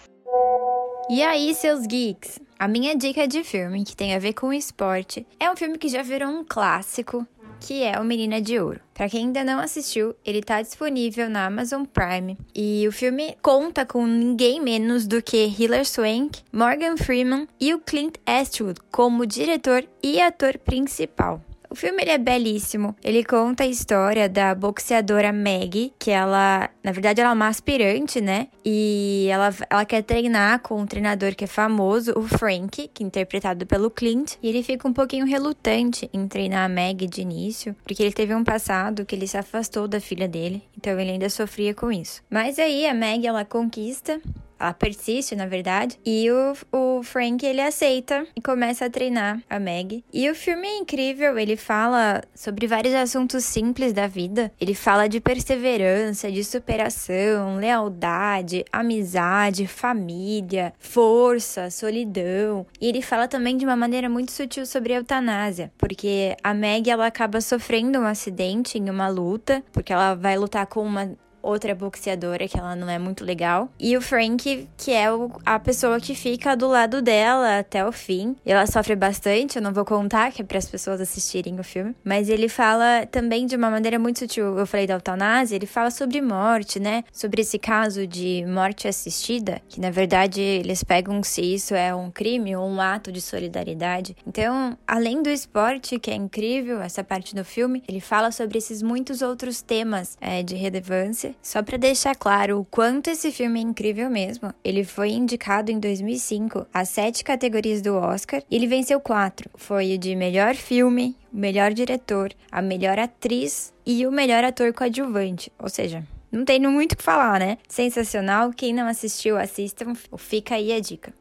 E 1.10 1.24
aí, 1.24 1.54
seus 1.54 1.86
geeks? 1.88 2.40
A 2.60 2.68
minha 2.68 2.96
dica 2.96 3.28
de 3.28 3.44
filme 3.44 3.84
que 3.84 3.96
tem 3.96 4.16
a 4.16 4.20
ver 4.20 4.34
com 4.34 4.52
esporte 4.52 5.28
é 5.40 5.50
um 5.50 5.56
filme 5.56 5.78
que 5.78 5.88
já 5.88 6.02
virou 6.02 6.28
um 6.28 6.44
clássico 6.44 7.26
que 7.60 7.84
é 7.84 8.00
o 8.00 8.04
Menina 8.04 8.42
de 8.42 8.60
Ouro. 8.60 8.80
Para 8.94 9.10
quem 9.10 9.26
ainda 9.26 9.44
não 9.44 9.60
assistiu, 9.60 10.16
ele 10.26 10.42
tá 10.42 10.62
disponível 10.62 11.30
na 11.30 11.46
Amazon 11.46 11.84
Prime 11.86 12.38
e 12.56 12.88
o 12.88 12.92
filme 12.92 13.38
conta 13.42 13.86
com 13.86 14.06
ninguém 14.06 14.62
menos 14.62 15.06
do 15.06 15.22
que 15.22 15.54
Hilary 15.58 15.86
Swank, 15.86 16.42
Morgan 16.52 16.98
Freeman 16.98 17.48
e 17.60 17.74
o 17.74 17.80
Clint 17.80 18.16
Eastwood 18.26 18.80
como 18.92 19.26
diretor 19.26 19.88
e 20.02 20.22
ator 20.22 20.58
principal. 20.58 21.42
O 21.70 21.76
filme 21.76 22.04
é 22.06 22.18
belíssimo. 22.18 22.96
Ele 23.04 23.24
conta 23.24 23.64
a 23.64 23.68
história 23.68 24.30
da 24.30 24.56
boxeadora 24.56 25.34
Maggie, 25.34 25.94
que 26.00 26.12
ela, 26.12 26.70
na 26.84 26.92
verdade, 26.92 27.22
ela 27.22 27.32
é 27.32 27.34
uma 27.34 27.48
aspirante, 27.48 28.22
né? 28.22 28.48
E 28.64 29.28
ela, 29.30 29.54
ela 29.70 29.86
quer 29.86 30.02
treinar 30.02 30.60
com 30.62 30.80
um 30.80 30.86
treinador 30.86 31.36
que 31.36 31.44
é 31.44 31.48
famoso, 31.48 32.14
o 32.16 32.24
Frank, 32.24 32.90
que 32.94 33.04
é 33.04 33.06
interpretado 33.06 33.66
pelo 33.66 33.92
Clint. 33.92 34.36
E 34.42 34.50
ele 34.50 34.64
fica 34.64 34.88
um 34.88 34.94
pouquinho 34.94 35.26
relutante 35.26 36.10
em 36.14 36.28
treinar 36.28 36.66
a 36.66 36.70
Maggie 36.70 37.08
de 37.08 37.22
início, 37.22 37.76
porque 37.84 38.02
ele 38.02 38.14
teve 38.14 38.34
um 38.34 38.44
passado 38.44 39.06
que 39.06 39.16
ele 39.16 39.28
se 39.28 39.38
afastou 39.38 39.88
da 39.88 40.00
filha 40.00 40.28
dele, 40.28 40.64
então 40.78 41.00
ele 41.00 41.12
ainda 41.12 41.30
sofria 41.30 41.74
com 41.74 41.92
isso. 41.92 42.22
Mas 42.30 42.60
aí 42.60 42.86
a 42.86 42.94
Maggie 42.94 43.28
ela 43.28 43.46
conquista 43.46 44.22
ela 44.60 44.74
persiste, 44.74 45.36
na 45.36 45.46
verdade. 45.46 46.00
E 46.06 46.30
o, 46.32 46.54
o 46.72 47.04
Frank, 47.04 47.46
ele 47.46 47.62
aceita 47.62 48.26
e 48.36 48.42
começa 48.42 48.86
a 48.86 48.90
treinar 48.90 49.42
a 49.50 49.60
Meg. 49.60 50.04
E 50.14 50.30
o 50.30 50.36
filme 50.36 50.68
é 50.68 50.78
incrível, 50.78 51.38
ele 51.38 51.56
fala 51.56 52.22
sobre 52.34 52.68
vários 52.68 52.94
assuntos 52.94 53.44
simples 53.44 53.94
da 53.94 54.08
vida. 54.08 54.52
Ele 54.60 54.74
fala 54.74 55.08
de 55.08 55.20
perseverança, 55.20 56.32
de 56.32 56.44
superação, 56.44 57.58
lealdade, 57.58 58.66
amizade, 58.72 59.68
família, 59.68 60.74
força, 60.80 61.70
solidão. 61.70 62.66
E 62.80 62.88
ele 62.88 63.02
fala 63.02 63.28
também 63.28 63.58
de 63.58 63.66
uma 63.66 63.76
maneira 63.76 64.10
muito 64.10 64.32
sutil 64.32 64.66
sobre 64.66 64.94
a 64.94 64.98
eutanásia, 64.98 65.72
porque 65.78 66.36
a 66.44 66.54
Meg, 66.54 66.90
ela 66.90 67.08
acaba 67.08 67.42
sofrendo 67.42 68.00
um 68.00 68.06
acidente 68.06 68.78
em 68.78 68.90
uma 68.90 69.08
luta, 69.08 69.64
porque 69.72 69.94
ela 69.94 70.16
vai 70.16 70.38
lutar 70.38 70.66
com 70.68 70.82
uma 70.82 71.16
outra 71.48 71.74
boxeadora 71.74 72.48
que 72.48 72.60
ela 72.60 72.76
não 72.76 72.90
é 72.90 73.00
muito 73.00 73.24
legal. 73.24 73.70
E 73.80 73.96
o 73.96 74.02
Frank, 74.02 74.68
que 74.78 74.92
é 74.92 75.12
o, 75.12 75.32
a 75.46 75.58
pessoa 75.58 76.00
que 76.00 76.14
fica 76.14 76.56
do 76.56 76.68
lado 76.68 77.02
dela 77.02 77.60
até 77.60 77.86
o 77.86 77.92
fim. 77.92 78.36
Ela 78.46 78.68
sofre 78.68 78.96
bastante, 78.96 79.58
eu 79.58 79.62
não 79.62 79.74
vou 79.74 79.86
contar, 79.86 80.32
que 80.32 80.42
é 80.42 80.46
para 80.46 80.58
as 80.58 80.68
pessoas 80.68 81.00
assistirem 81.00 81.60
o 81.60 81.64
filme. 81.64 81.96
Mas 82.04 82.30
ele 82.30 82.50
fala 82.50 83.06
também 83.10 83.46
de 83.46 83.56
uma 83.56 83.70
maneira 83.70 83.98
muito 83.98 84.20
sutil. 84.20 84.58
Eu 84.58 84.68
falei 84.68 84.86
da 84.86 84.96
eutanásia, 84.96 85.56
ele 85.56 85.66
fala 85.66 85.90
sobre 85.90 86.22
morte, 86.22 86.80
né? 86.80 87.04
Sobre 87.12 87.42
esse 87.42 87.58
caso 87.58 88.06
de 88.06 88.46
morte 88.48 88.88
assistida, 88.88 89.62
que 89.70 89.80
na 89.80 89.90
verdade 89.90 90.42
eles 90.42 90.84
pegam 90.84 91.24
se 91.24 91.42
isso 91.42 91.74
é 91.74 91.96
um 91.96 92.12
crime 92.12 92.56
ou 92.56 92.68
um 92.68 92.82
ato 92.82 93.12
de 93.12 93.22
solidariedade. 93.22 94.16
Então, 94.26 94.78
além 94.88 95.22
do 95.22 95.30
esporte, 95.30 96.00
que 96.00 96.12
é 96.12 96.16
incrível, 96.16 96.82
essa 96.82 97.04
parte 97.04 97.34
do 97.34 97.46
filme, 97.46 97.84
ele 97.88 98.00
fala 98.00 98.32
sobre 98.32 98.58
esses 98.58 98.82
muitos 98.82 99.22
outros 99.22 99.62
temas 99.62 100.18
é, 100.20 100.44
de 100.44 100.56
relevância 100.56 101.37
só 101.42 101.64
para 101.64 101.78
deixar 101.78 102.16
claro 102.16 102.60
o 102.60 102.66
quanto 102.66 103.10
esse 103.10 103.32
filme 103.32 103.60
é 103.60 103.64
incrível 103.64 104.10
mesmo, 104.10 104.54
ele 104.64 104.84
foi 104.84 105.10
indicado 105.10 105.72
em 105.72 105.80
2005 105.80 106.68
a 106.74 106.86
sete 106.86 107.24
categorias 107.24 107.82
do 107.82 107.96
Oscar 107.96 108.44
e 108.50 108.56
ele 108.56 108.68
venceu 108.68 109.00
quatro. 109.00 109.50
Foi 109.56 109.96
o 109.96 109.98
de 109.98 110.16
melhor 110.16 110.56
filme, 110.56 111.16
melhor 111.32 111.74
diretor, 111.74 112.34
a 112.52 112.62
melhor 112.62 113.00
atriz 113.00 113.74
e 113.86 114.06
o 114.06 114.12
melhor 114.12 114.44
ator 114.44 114.74
coadjuvante. 114.74 115.52
Ou 115.60 115.70
seja, 115.70 116.04
Não 116.32 116.44
tem 116.44 116.60
muito 116.60 116.92
o 116.92 116.98
que 116.98 117.04
falar, 117.04 117.40
né? 117.40 117.58
Sensacional. 117.70 118.52
Quem 118.52 118.74
não 118.74 118.88
assistiu, 118.88 119.38
assistam. 119.38 119.94
Fica 120.18 120.56
aí 120.56 120.74
a 120.74 120.80
dica. 120.80 121.14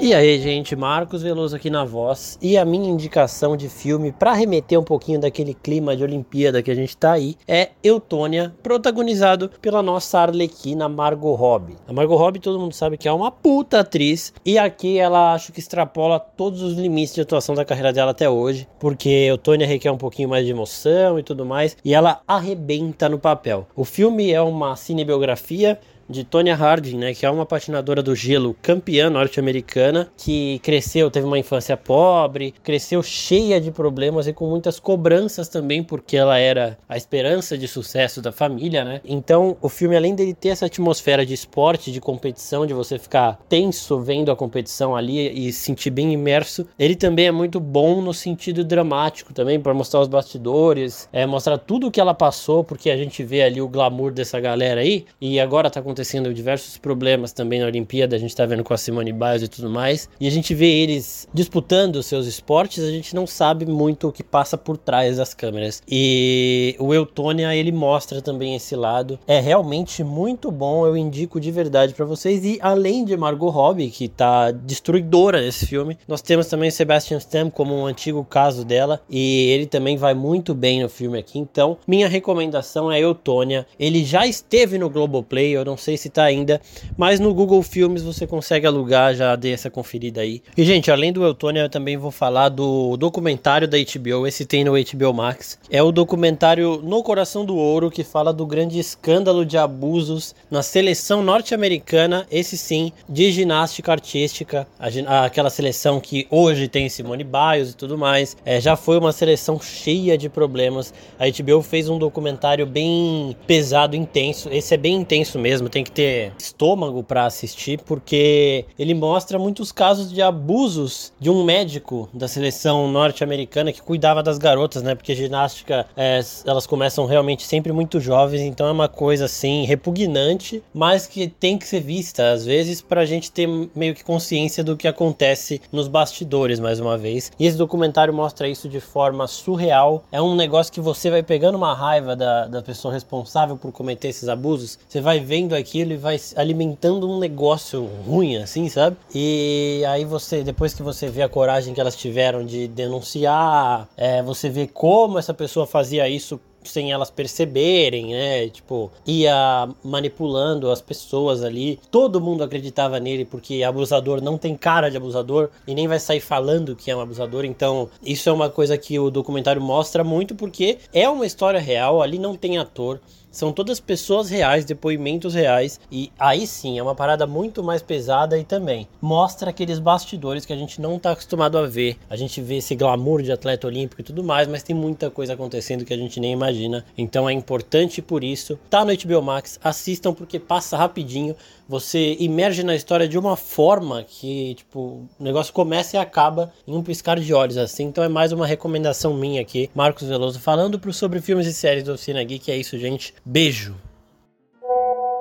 E 0.00 0.12
aí, 0.12 0.40
gente, 0.40 0.74
Marcos 0.74 1.22
Veloso 1.22 1.54
aqui 1.54 1.70
na 1.70 1.84
voz 1.84 2.36
e 2.42 2.58
a 2.58 2.64
minha 2.64 2.90
indicação 2.90 3.56
de 3.56 3.68
filme 3.68 4.10
para 4.10 4.32
remeter 4.32 4.78
um 4.78 4.82
pouquinho 4.82 5.20
daquele 5.20 5.54
clima 5.54 5.96
de 5.96 6.02
Olimpíada 6.02 6.60
que 6.64 6.70
a 6.70 6.74
gente 6.74 6.96
tá 6.96 7.12
aí 7.12 7.36
é 7.46 7.70
Eutônia, 7.80 8.52
protagonizado 8.60 9.48
pela 9.62 9.84
nossa 9.84 10.18
Arlequina 10.18 10.88
Margot 10.88 11.34
Robbie. 11.34 11.76
A 11.86 11.92
Margot 11.92 12.16
Robbie 12.16 12.40
todo 12.40 12.58
mundo 12.58 12.74
sabe 12.74 12.98
que 12.98 13.06
é 13.06 13.12
uma 13.12 13.30
puta 13.30 13.80
atriz 13.80 14.34
e 14.44 14.58
aqui 14.58 14.98
ela 14.98 15.32
acho 15.32 15.52
que 15.52 15.60
extrapola 15.60 16.18
todos 16.18 16.60
os 16.60 16.74
limites 16.74 17.14
de 17.14 17.20
atuação 17.20 17.54
da 17.54 17.64
carreira 17.64 17.92
dela 17.92 18.10
até 18.10 18.28
hoje, 18.28 18.66
porque 18.80 19.08
Eutônia 19.08 19.64
requer 19.64 19.92
um 19.92 19.98
pouquinho 19.98 20.28
mais 20.28 20.44
de 20.44 20.50
emoção 20.50 21.20
e 21.20 21.22
tudo 21.22 21.46
mais 21.46 21.76
e 21.84 21.94
ela 21.94 22.20
arrebenta 22.26 23.08
no 23.08 23.18
papel. 23.18 23.68
O 23.76 23.84
filme 23.84 24.32
é 24.32 24.42
uma 24.42 24.74
cinebiografia 24.74 25.78
de 26.08 26.24
Tonya 26.24 26.54
Harding, 26.54 26.96
né, 26.96 27.14
que 27.14 27.26
é 27.26 27.30
uma 27.30 27.44
patinadora 27.44 28.02
do 28.02 28.14
gelo 28.14 28.56
campeã 28.62 29.10
norte-americana, 29.10 30.08
que 30.16 30.58
cresceu, 30.60 31.10
teve 31.10 31.26
uma 31.26 31.38
infância 31.38 31.76
pobre, 31.76 32.54
cresceu 32.62 33.02
cheia 33.02 33.60
de 33.60 33.70
problemas 33.70 34.26
e 34.26 34.32
com 34.32 34.46
muitas 34.48 34.80
cobranças 34.80 35.48
também, 35.48 35.82
porque 35.82 36.16
ela 36.16 36.38
era 36.38 36.78
a 36.88 36.96
esperança 36.96 37.58
de 37.58 37.68
sucesso 37.68 38.22
da 38.22 38.32
família, 38.32 38.84
né? 38.84 39.00
Então, 39.04 39.56
o 39.60 39.68
filme 39.68 39.96
além 39.96 40.14
dele 40.14 40.34
ter 40.34 40.48
essa 40.48 40.66
atmosfera 40.66 41.24
de 41.24 41.34
esporte, 41.34 41.92
de 41.92 42.00
competição, 42.00 42.66
de 42.66 42.74
você 42.74 42.98
ficar 42.98 43.38
tenso 43.48 44.00
vendo 44.00 44.30
a 44.30 44.36
competição 44.36 44.94
ali 44.94 45.48
e 45.48 45.52
se 45.52 45.64
sentir 45.64 45.90
bem 45.90 46.12
imerso, 46.12 46.66
ele 46.78 46.94
também 46.94 47.26
é 47.26 47.32
muito 47.32 47.58
bom 47.58 48.00
no 48.00 48.12
sentido 48.12 48.64
dramático 48.64 49.32
também, 49.32 49.58
para 49.58 49.72
mostrar 49.72 50.00
os 50.00 50.08
bastidores, 50.08 51.08
é, 51.12 51.26
mostrar 51.26 51.58
tudo 51.58 51.86
o 51.86 51.90
que 51.90 52.00
ela 52.00 52.14
passou, 52.14 52.62
porque 52.62 52.90
a 52.90 52.96
gente 52.96 53.22
vê 53.22 53.42
ali 53.42 53.60
o 53.60 53.68
glamour 53.68 54.12
dessa 54.12 54.38
galera 54.38 54.80
aí, 54.80 55.04
e 55.20 55.40
agora 55.40 55.70
tá 55.70 55.80
com 55.80 55.93
acontecendo 55.94 56.34
diversos 56.34 56.76
problemas 56.76 57.32
também 57.32 57.60
na 57.60 57.66
Olimpíada, 57.66 58.16
a 58.16 58.18
gente 58.18 58.34
tá 58.34 58.44
vendo 58.44 58.64
com 58.64 58.74
a 58.74 58.76
Simone 58.76 59.12
Biles 59.12 59.42
e 59.42 59.48
tudo 59.48 59.70
mais, 59.70 60.08
e 60.20 60.26
a 60.26 60.30
gente 60.30 60.52
vê 60.52 60.66
eles 60.66 61.28
disputando 61.32 61.96
os 61.96 62.06
seus 62.06 62.26
esportes, 62.26 62.82
a 62.82 62.90
gente 62.90 63.14
não 63.14 63.26
sabe 63.26 63.64
muito 63.64 64.08
o 64.08 64.12
que 64.12 64.24
passa 64.24 64.58
por 64.58 64.76
trás 64.76 65.16
das 65.16 65.32
câmeras. 65.32 65.82
E 65.88 66.74
o 66.80 66.92
Eutônia, 66.92 67.54
ele 67.54 67.70
mostra 67.70 68.20
também 68.20 68.56
esse 68.56 68.74
lado. 68.74 69.18
É 69.26 69.38
realmente 69.38 70.02
muito 70.02 70.50
bom, 70.50 70.84
eu 70.84 70.96
indico 70.96 71.38
de 71.38 71.50
verdade 71.52 71.94
para 71.94 72.04
vocês. 72.04 72.44
E 72.44 72.58
além 72.60 73.04
de 73.04 73.16
Margot 73.16 73.50
Robbie, 73.50 73.90
que 73.90 74.08
tá 74.08 74.50
destruidora 74.50 75.40
nesse 75.40 75.66
filme, 75.66 75.96
nós 76.08 76.20
temos 76.20 76.48
também 76.48 76.70
Sebastian 76.70 77.18
Stan 77.18 77.50
como 77.50 77.74
um 77.74 77.86
antigo 77.86 78.24
caso 78.24 78.64
dela, 78.64 79.00
e 79.08 79.48
ele 79.50 79.66
também 79.66 79.96
vai 79.96 80.14
muito 80.14 80.54
bem 80.54 80.82
no 80.82 80.88
filme 80.88 81.18
aqui. 81.18 81.38
Então, 81.38 81.78
minha 81.86 82.08
recomendação 82.08 82.90
é 82.90 82.98
Eutônia. 82.98 83.66
Ele 83.78 84.04
já 84.04 84.26
esteve 84.26 84.76
no 84.76 84.90
Globoplay, 84.90 85.52
eu 85.52 85.64
não 85.64 85.76
sei 85.84 85.96
se 85.96 86.08
tá 86.08 86.24
ainda, 86.24 86.60
mas 86.96 87.20
no 87.20 87.34
Google 87.34 87.62
Filmes 87.62 88.02
você 88.02 88.26
consegue 88.26 88.66
alugar, 88.66 89.14
já 89.14 89.36
dei 89.36 89.52
essa 89.52 89.70
conferida 89.70 90.22
aí. 90.22 90.42
E 90.56 90.64
gente, 90.64 90.90
além 90.90 91.12
do 91.12 91.22
Eutônia, 91.22 91.60
eu 91.60 91.68
também 91.68 91.96
vou 91.96 92.10
falar 92.10 92.48
do 92.48 92.96
documentário 92.96 93.68
da 93.68 93.76
HBO, 93.76 94.26
esse 94.26 94.46
tem 94.46 94.64
no 94.64 94.72
HBO 94.72 95.12
Max. 95.12 95.58
É 95.70 95.82
o 95.82 95.92
documentário 95.92 96.80
No 96.82 97.02
Coração 97.02 97.44
do 97.44 97.56
Ouro, 97.56 97.90
que 97.90 98.02
fala 98.02 98.32
do 98.32 98.46
grande 98.46 98.78
escândalo 98.78 99.44
de 99.44 99.58
abusos 99.58 100.34
na 100.50 100.62
seleção 100.62 101.22
norte-americana, 101.22 102.26
esse 102.30 102.56
sim, 102.56 102.92
de 103.08 103.30
ginástica 103.30 103.92
artística, 103.92 104.66
aquela 105.06 105.50
seleção 105.50 106.00
que 106.00 106.26
hoje 106.30 106.66
tem 106.66 106.88
Simone 106.88 107.24
Biles 107.24 107.70
e 107.70 107.76
tudo 107.76 107.98
mais. 107.98 108.36
É, 108.44 108.60
já 108.60 108.76
foi 108.76 108.98
uma 108.98 109.12
seleção 109.12 109.60
cheia 109.60 110.16
de 110.16 110.28
problemas. 110.28 110.94
A 111.18 111.24
HBO 111.28 111.60
fez 111.62 111.88
um 111.88 111.98
documentário 111.98 112.64
bem 112.66 113.36
pesado, 113.46 113.94
intenso. 113.96 114.48
Esse 114.50 114.74
é 114.74 114.76
bem 114.76 114.94
intenso 114.94 115.38
mesmo, 115.38 115.68
tem 115.74 115.82
que 115.82 115.90
ter 115.90 116.32
estômago 116.38 117.02
para 117.02 117.26
assistir, 117.26 117.80
porque 117.80 118.64
ele 118.78 118.94
mostra 118.94 119.40
muitos 119.40 119.72
casos 119.72 120.12
de 120.12 120.22
abusos 120.22 121.12
de 121.18 121.28
um 121.28 121.42
médico 121.42 122.08
da 122.14 122.28
seleção 122.28 122.86
norte-americana 122.86 123.72
que 123.72 123.82
cuidava 123.82 124.22
das 124.22 124.38
garotas, 124.38 124.84
né? 124.84 124.94
Porque 124.94 125.16
ginástica, 125.16 125.84
é, 125.96 126.20
elas 126.46 126.64
começam 126.64 127.06
realmente 127.06 127.42
sempre 127.42 127.72
muito 127.72 127.98
jovens, 127.98 128.42
então 128.42 128.68
é 128.68 128.70
uma 128.70 128.88
coisa 128.88 129.24
assim 129.24 129.64
repugnante, 129.64 130.62
mas 130.72 131.08
que 131.08 131.26
tem 131.26 131.58
que 131.58 131.66
ser 131.66 131.80
vista 131.80 132.30
às 132.30 132.44
vezes 132.44 132.80
para 132.80 133.00
a 133.00 133.06
gente 133.06 133.32
ter 133.32 133.48
meio 133.74 133.96
que 133.96 134.04
consciência 134.04 134.62
do 134.62 134.76
que 134.76 134.86
acontece 134.86 135.60
nos 135.72 135.88
bastidores, 135.88 136.60
mais 136.60 136.78
uma 136.78 136.96
vez. 136.96 137.32
E 137.36 137.46
esse 137.46 137.58
documentário 137.58 138.14
mostra 138.14 138.46
isso 138.48 138.68
de 138.68 138.78
forma 138.78 139.26
surreal. 139.26 140.04
É 140.12 140.22
um 140.22 140.36
negócio 140.36 140.72
que 140.72 140.80
você 140.80 141.10
vai 141.10 141.24
pegando 141.24 141.56
uma 141.56 141.74
raiva 141.74 142.14
da, 142.14 142.46
da 142.46 142.62
pessoa 142.62 142.94
responsável 142.94 143.56
por 143.56 143.72
cometer 143.72 144.06
esses 144.06 144.28
abusos, 144.28 144.78
você 144.88 145.00
vai 145.00 145.18
vendo 145.18 145.52
aqui 145.52 145.63
aquilo 145.64 145.92
e 145.92 145.96
vai 145.96 146.20
alimentando 146.36 147.10
um 147.10 147.18
negócio 147.18 147.84
ruim, 148.06 148.36
assim, 148.36 148.68
sabe? 148.68 148.96
E 149.14 149.82
aí 149.88 150.04
você, 150.04 150.44
depois 150.44 150.74
que 150.74 150.82
você 150.82 151.08
vê 151.08 151.22
a 151.22 151.28
coragem 151.28 151.72
que 151.72 151.80
elas 151.80 151.96
tiveram 151.96 152.44
de 152.44 152.68
denunciar, 152.68 153.88
é, 153.96 154.22
você 154.22 154.50
vê 154.50 154.66
como 154.66 155.18
essa 155.18 155.32
pessoa 155.32 155.66
fazia 155.66 156.08
isso 156.08 156.38
sem 156.68 156.92
elas 156.92 157.10
perceberem, 157.10 158.12
né? 158.12 158.48
Tipo, 158.48 158.90
ia 159.06 159.68
manipulando 159.82 160.70
as 160.70 160.80
pessoas 160.80 161.44
ali. 161.44 161.78
Todo 161.90 162.20
mundo 162.20 162.42
acreditava 162.42 162.98
nele 162.98 163.24
porque 163.24 163.62
abusador 163.62 164.22
não 164.22 164.38
tem 164.38 164.56
cara 164.56 164.90
de 164.90 164.96
abusador 164.96 165.50
e 165.66 165.74
nem 165.74 165.86
vai 165.86 166.00
sair 166.00 166.20
falando 166.20 166.74
que 166.74 166.90
é 166.90 166.96
um 166.96 167.00
abusador. 167.00 167.44
Então, 167.44 167.88
isso 168.02 168.28
é 168.28 168.32
uma 168.32 168.48
coisa 168.48 168.76
que 168.78 168.98
o 168.98 169.10
documentário 169.10 169.60
mostra 169.60 170.02
muito 170.02 170.34
porque 170.34 170.78
é 170.92 171.08
uma 171.08 171.26
história 171.26 171.60
real, 171.60 172.02
ali 172.02 172.18
não 172.18 172.36
tem 172.36 172.58
ator. 172.58 173.00
São 173.34 173.52
todas 173.52 173.80
pessoas 173.80 174.30
reais, 174.30 174.64
depoimentos 174.64 175.34
reais. 175.34 175.80
E 175.90 176.12
aí 176.16 176.46
sim, 176.46 176.78
é 176.78 176.82
uma 176.82 176.94
parada 176.94 177.26
muito 177.26 177.64
mais 177.64 177.82
pesada 177.82 178.38
e 178.38 178.44
também 178.44 178.86
mostra 179.02 179.50
aqueles 179.50 179.80
bastidores 179.80 180.46
que 180.46 180.52
a 180.52 180.56
gente 180.56 180.80
não 180.80 180.94
está 180.94 181.10
acostumado 181.10 181.58
a 181.58 181.66
ver. 181.66 181.96
A 182.08 182.14
gente 182.14 182.40
vê 182.40 182.58
esse 182.58 182.76
glamour 182.76 183.22
de 183.22 183.32
atleta 183.32 183.66
olímpico 183.66 184.00
e 184.00 184.04
tudo 184.04 184.22
mais, 184.22 184.46
mas 184.46 184.62
tem 184.62 184.76
muita 184.76 185.10
coisa 185.10 185.34
acontecendo 185.34 185.84
que 185.84 185.92
a 185.92 185.96
gente 185.96 186.20
nem 186.20 186.32
imagina. 186.32 186.84
Então 186.96 187.28
é 187.28 187.32
importante 187.32 188.00
por 188.00 188.22
isso. 188.22 188.56
Tá 188.70 188.84
no 188.84 188.92
HBO 188.96 189.20
Max, 189.20 189.58
assistam 189.64 190.14
porque 190.14 190.38
passa 190.38 190.76
rapidinho. 190.76 191.34
Você 191.68 192.16
emerge 192.20 192.62
na 192.62 192.74
história 192.74 193.08
de 193.08 193.18
uma 193.18 193.36
forma 193.36 194.04
que, 194.04 194.54
tipo, 194.54 195.08
o 195.18 195.22
negócio 195.22 195.52
começa 195.52 195.96
e 195.96 195.98
acaba 195.98 196.52
em 196.66 196.74
um 196.76 196.82
piscar 196.82 197.18
de 197.18 197.32
olhos, 197.32 197.56
assim. 197.56 197.84
Então 197.84 198.04
é 198.04 198.08
mais 198.08 198.32
uma 198.32 198.46
recomendação 198.46 199.14
minha 199.14 199.40
aqui. 199.40 199.70
Marcos 199.74 200.06
Veloso 200.06 200.38
falando 200.40 200.78
pro, 200.78 200.92
sobre 200.92 201.20
filmes 201.20 201.46
e 201.46 201.54
séries 201.54 201.84
do 201.84 201.94
Oficina 201.94 202.22
Geek. 202.22 202.50
É 202.50 202.56
isso, 202.56 202.78
gente. 202.78 203.14
Beijo! 203.24 203.74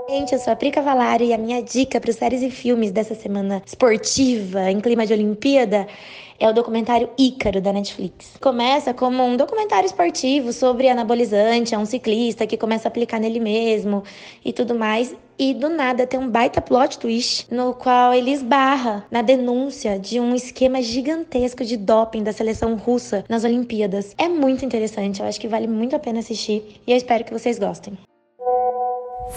Gente, 0.10 0.34
eu 0.34 0.40
sou 0.40 0.52
a 0.52 0.56
Pri 0.56 0.70
Cavalari 0.70 1.28
e 1.28 1.34
a 1.34 1.38
minha 1.38 1.64
dica 1.64 2.00
para 2.00 2.12
séries 2.12 2.42
e 2.42 2.52
filmes 2.52 2.92
dessa 2.92 3.16
semana 3.16 3.64
esportiva 3.66 4.70
em 4.70 4.82
clima 4.82 5.08
de 5.08 5.14
Olimpíada 5.14 5.88
é 6.40 6.50
o 6.50 6.54
documentário 6.54 7.10
Ícaro 7.18 7.62
da 7.62 7.72
Netflix. 7.72 8.36
Começa 8.42 8.94
como 8.94 9.24
um 9.24 9.38
documentário 9.38 9.88
esportivo 9.88 10.52
sobre 10.52 10.90
anabolizante, 10.90 11.74
é 11.74 11.78
um 11.78 11.86
ciclista 11.86 12.46
que 12.46 12.58
começa 12.58 12.88
a 12.88 12.90
aplicar 12.90 13.18
nele 13.18 13.40
mesmo 13.40 14.04
e 14.44 14.52
tudo 14.52 14.76
mais. 14.76 15.16
E 15.38 15.54
do 15.54 15.68
nada 15.68 16.06
tem 16.06 16.20
um 16.20 16.30
baita 16.30 16.62
plot 16.62 17.00
twist 17.00 17.48
no 17.52 17.74
qual 17.74 18.14
ele 18.14 18.32
esbarra 18.32 19.06
na 19.10 19.22
denúncia 19.22 19.98
de 19.98 20.20
um 20.20 20.36
esquema 20.36 20.82
gigantesco 20.82 21.66
de 21.66 21.76
doping 21.76 22.24
da 22.24 22.32
seleção 22.32 22.76
russa 22.76 23.26
nas 23.28 23.44
Olimpíadas. 23.44 24.14
É 24.18 24.30
muito 24.30 24.64
interessante, 24.64 25.22
eu 25.22 25.26
acho 25.26 25.42
que 25.42 25.48
vale 25.48 25.68
muito 25.68 25.96
a 25.96 26.00
pena 26.00 26.20
assistir 26.20 26.82
e 26.86 26.92
eu 26.92 26.98
espero 26.98 27.24
que 27.24 27.34
vocês 27.34 27.58
gostem. 27.58 27.98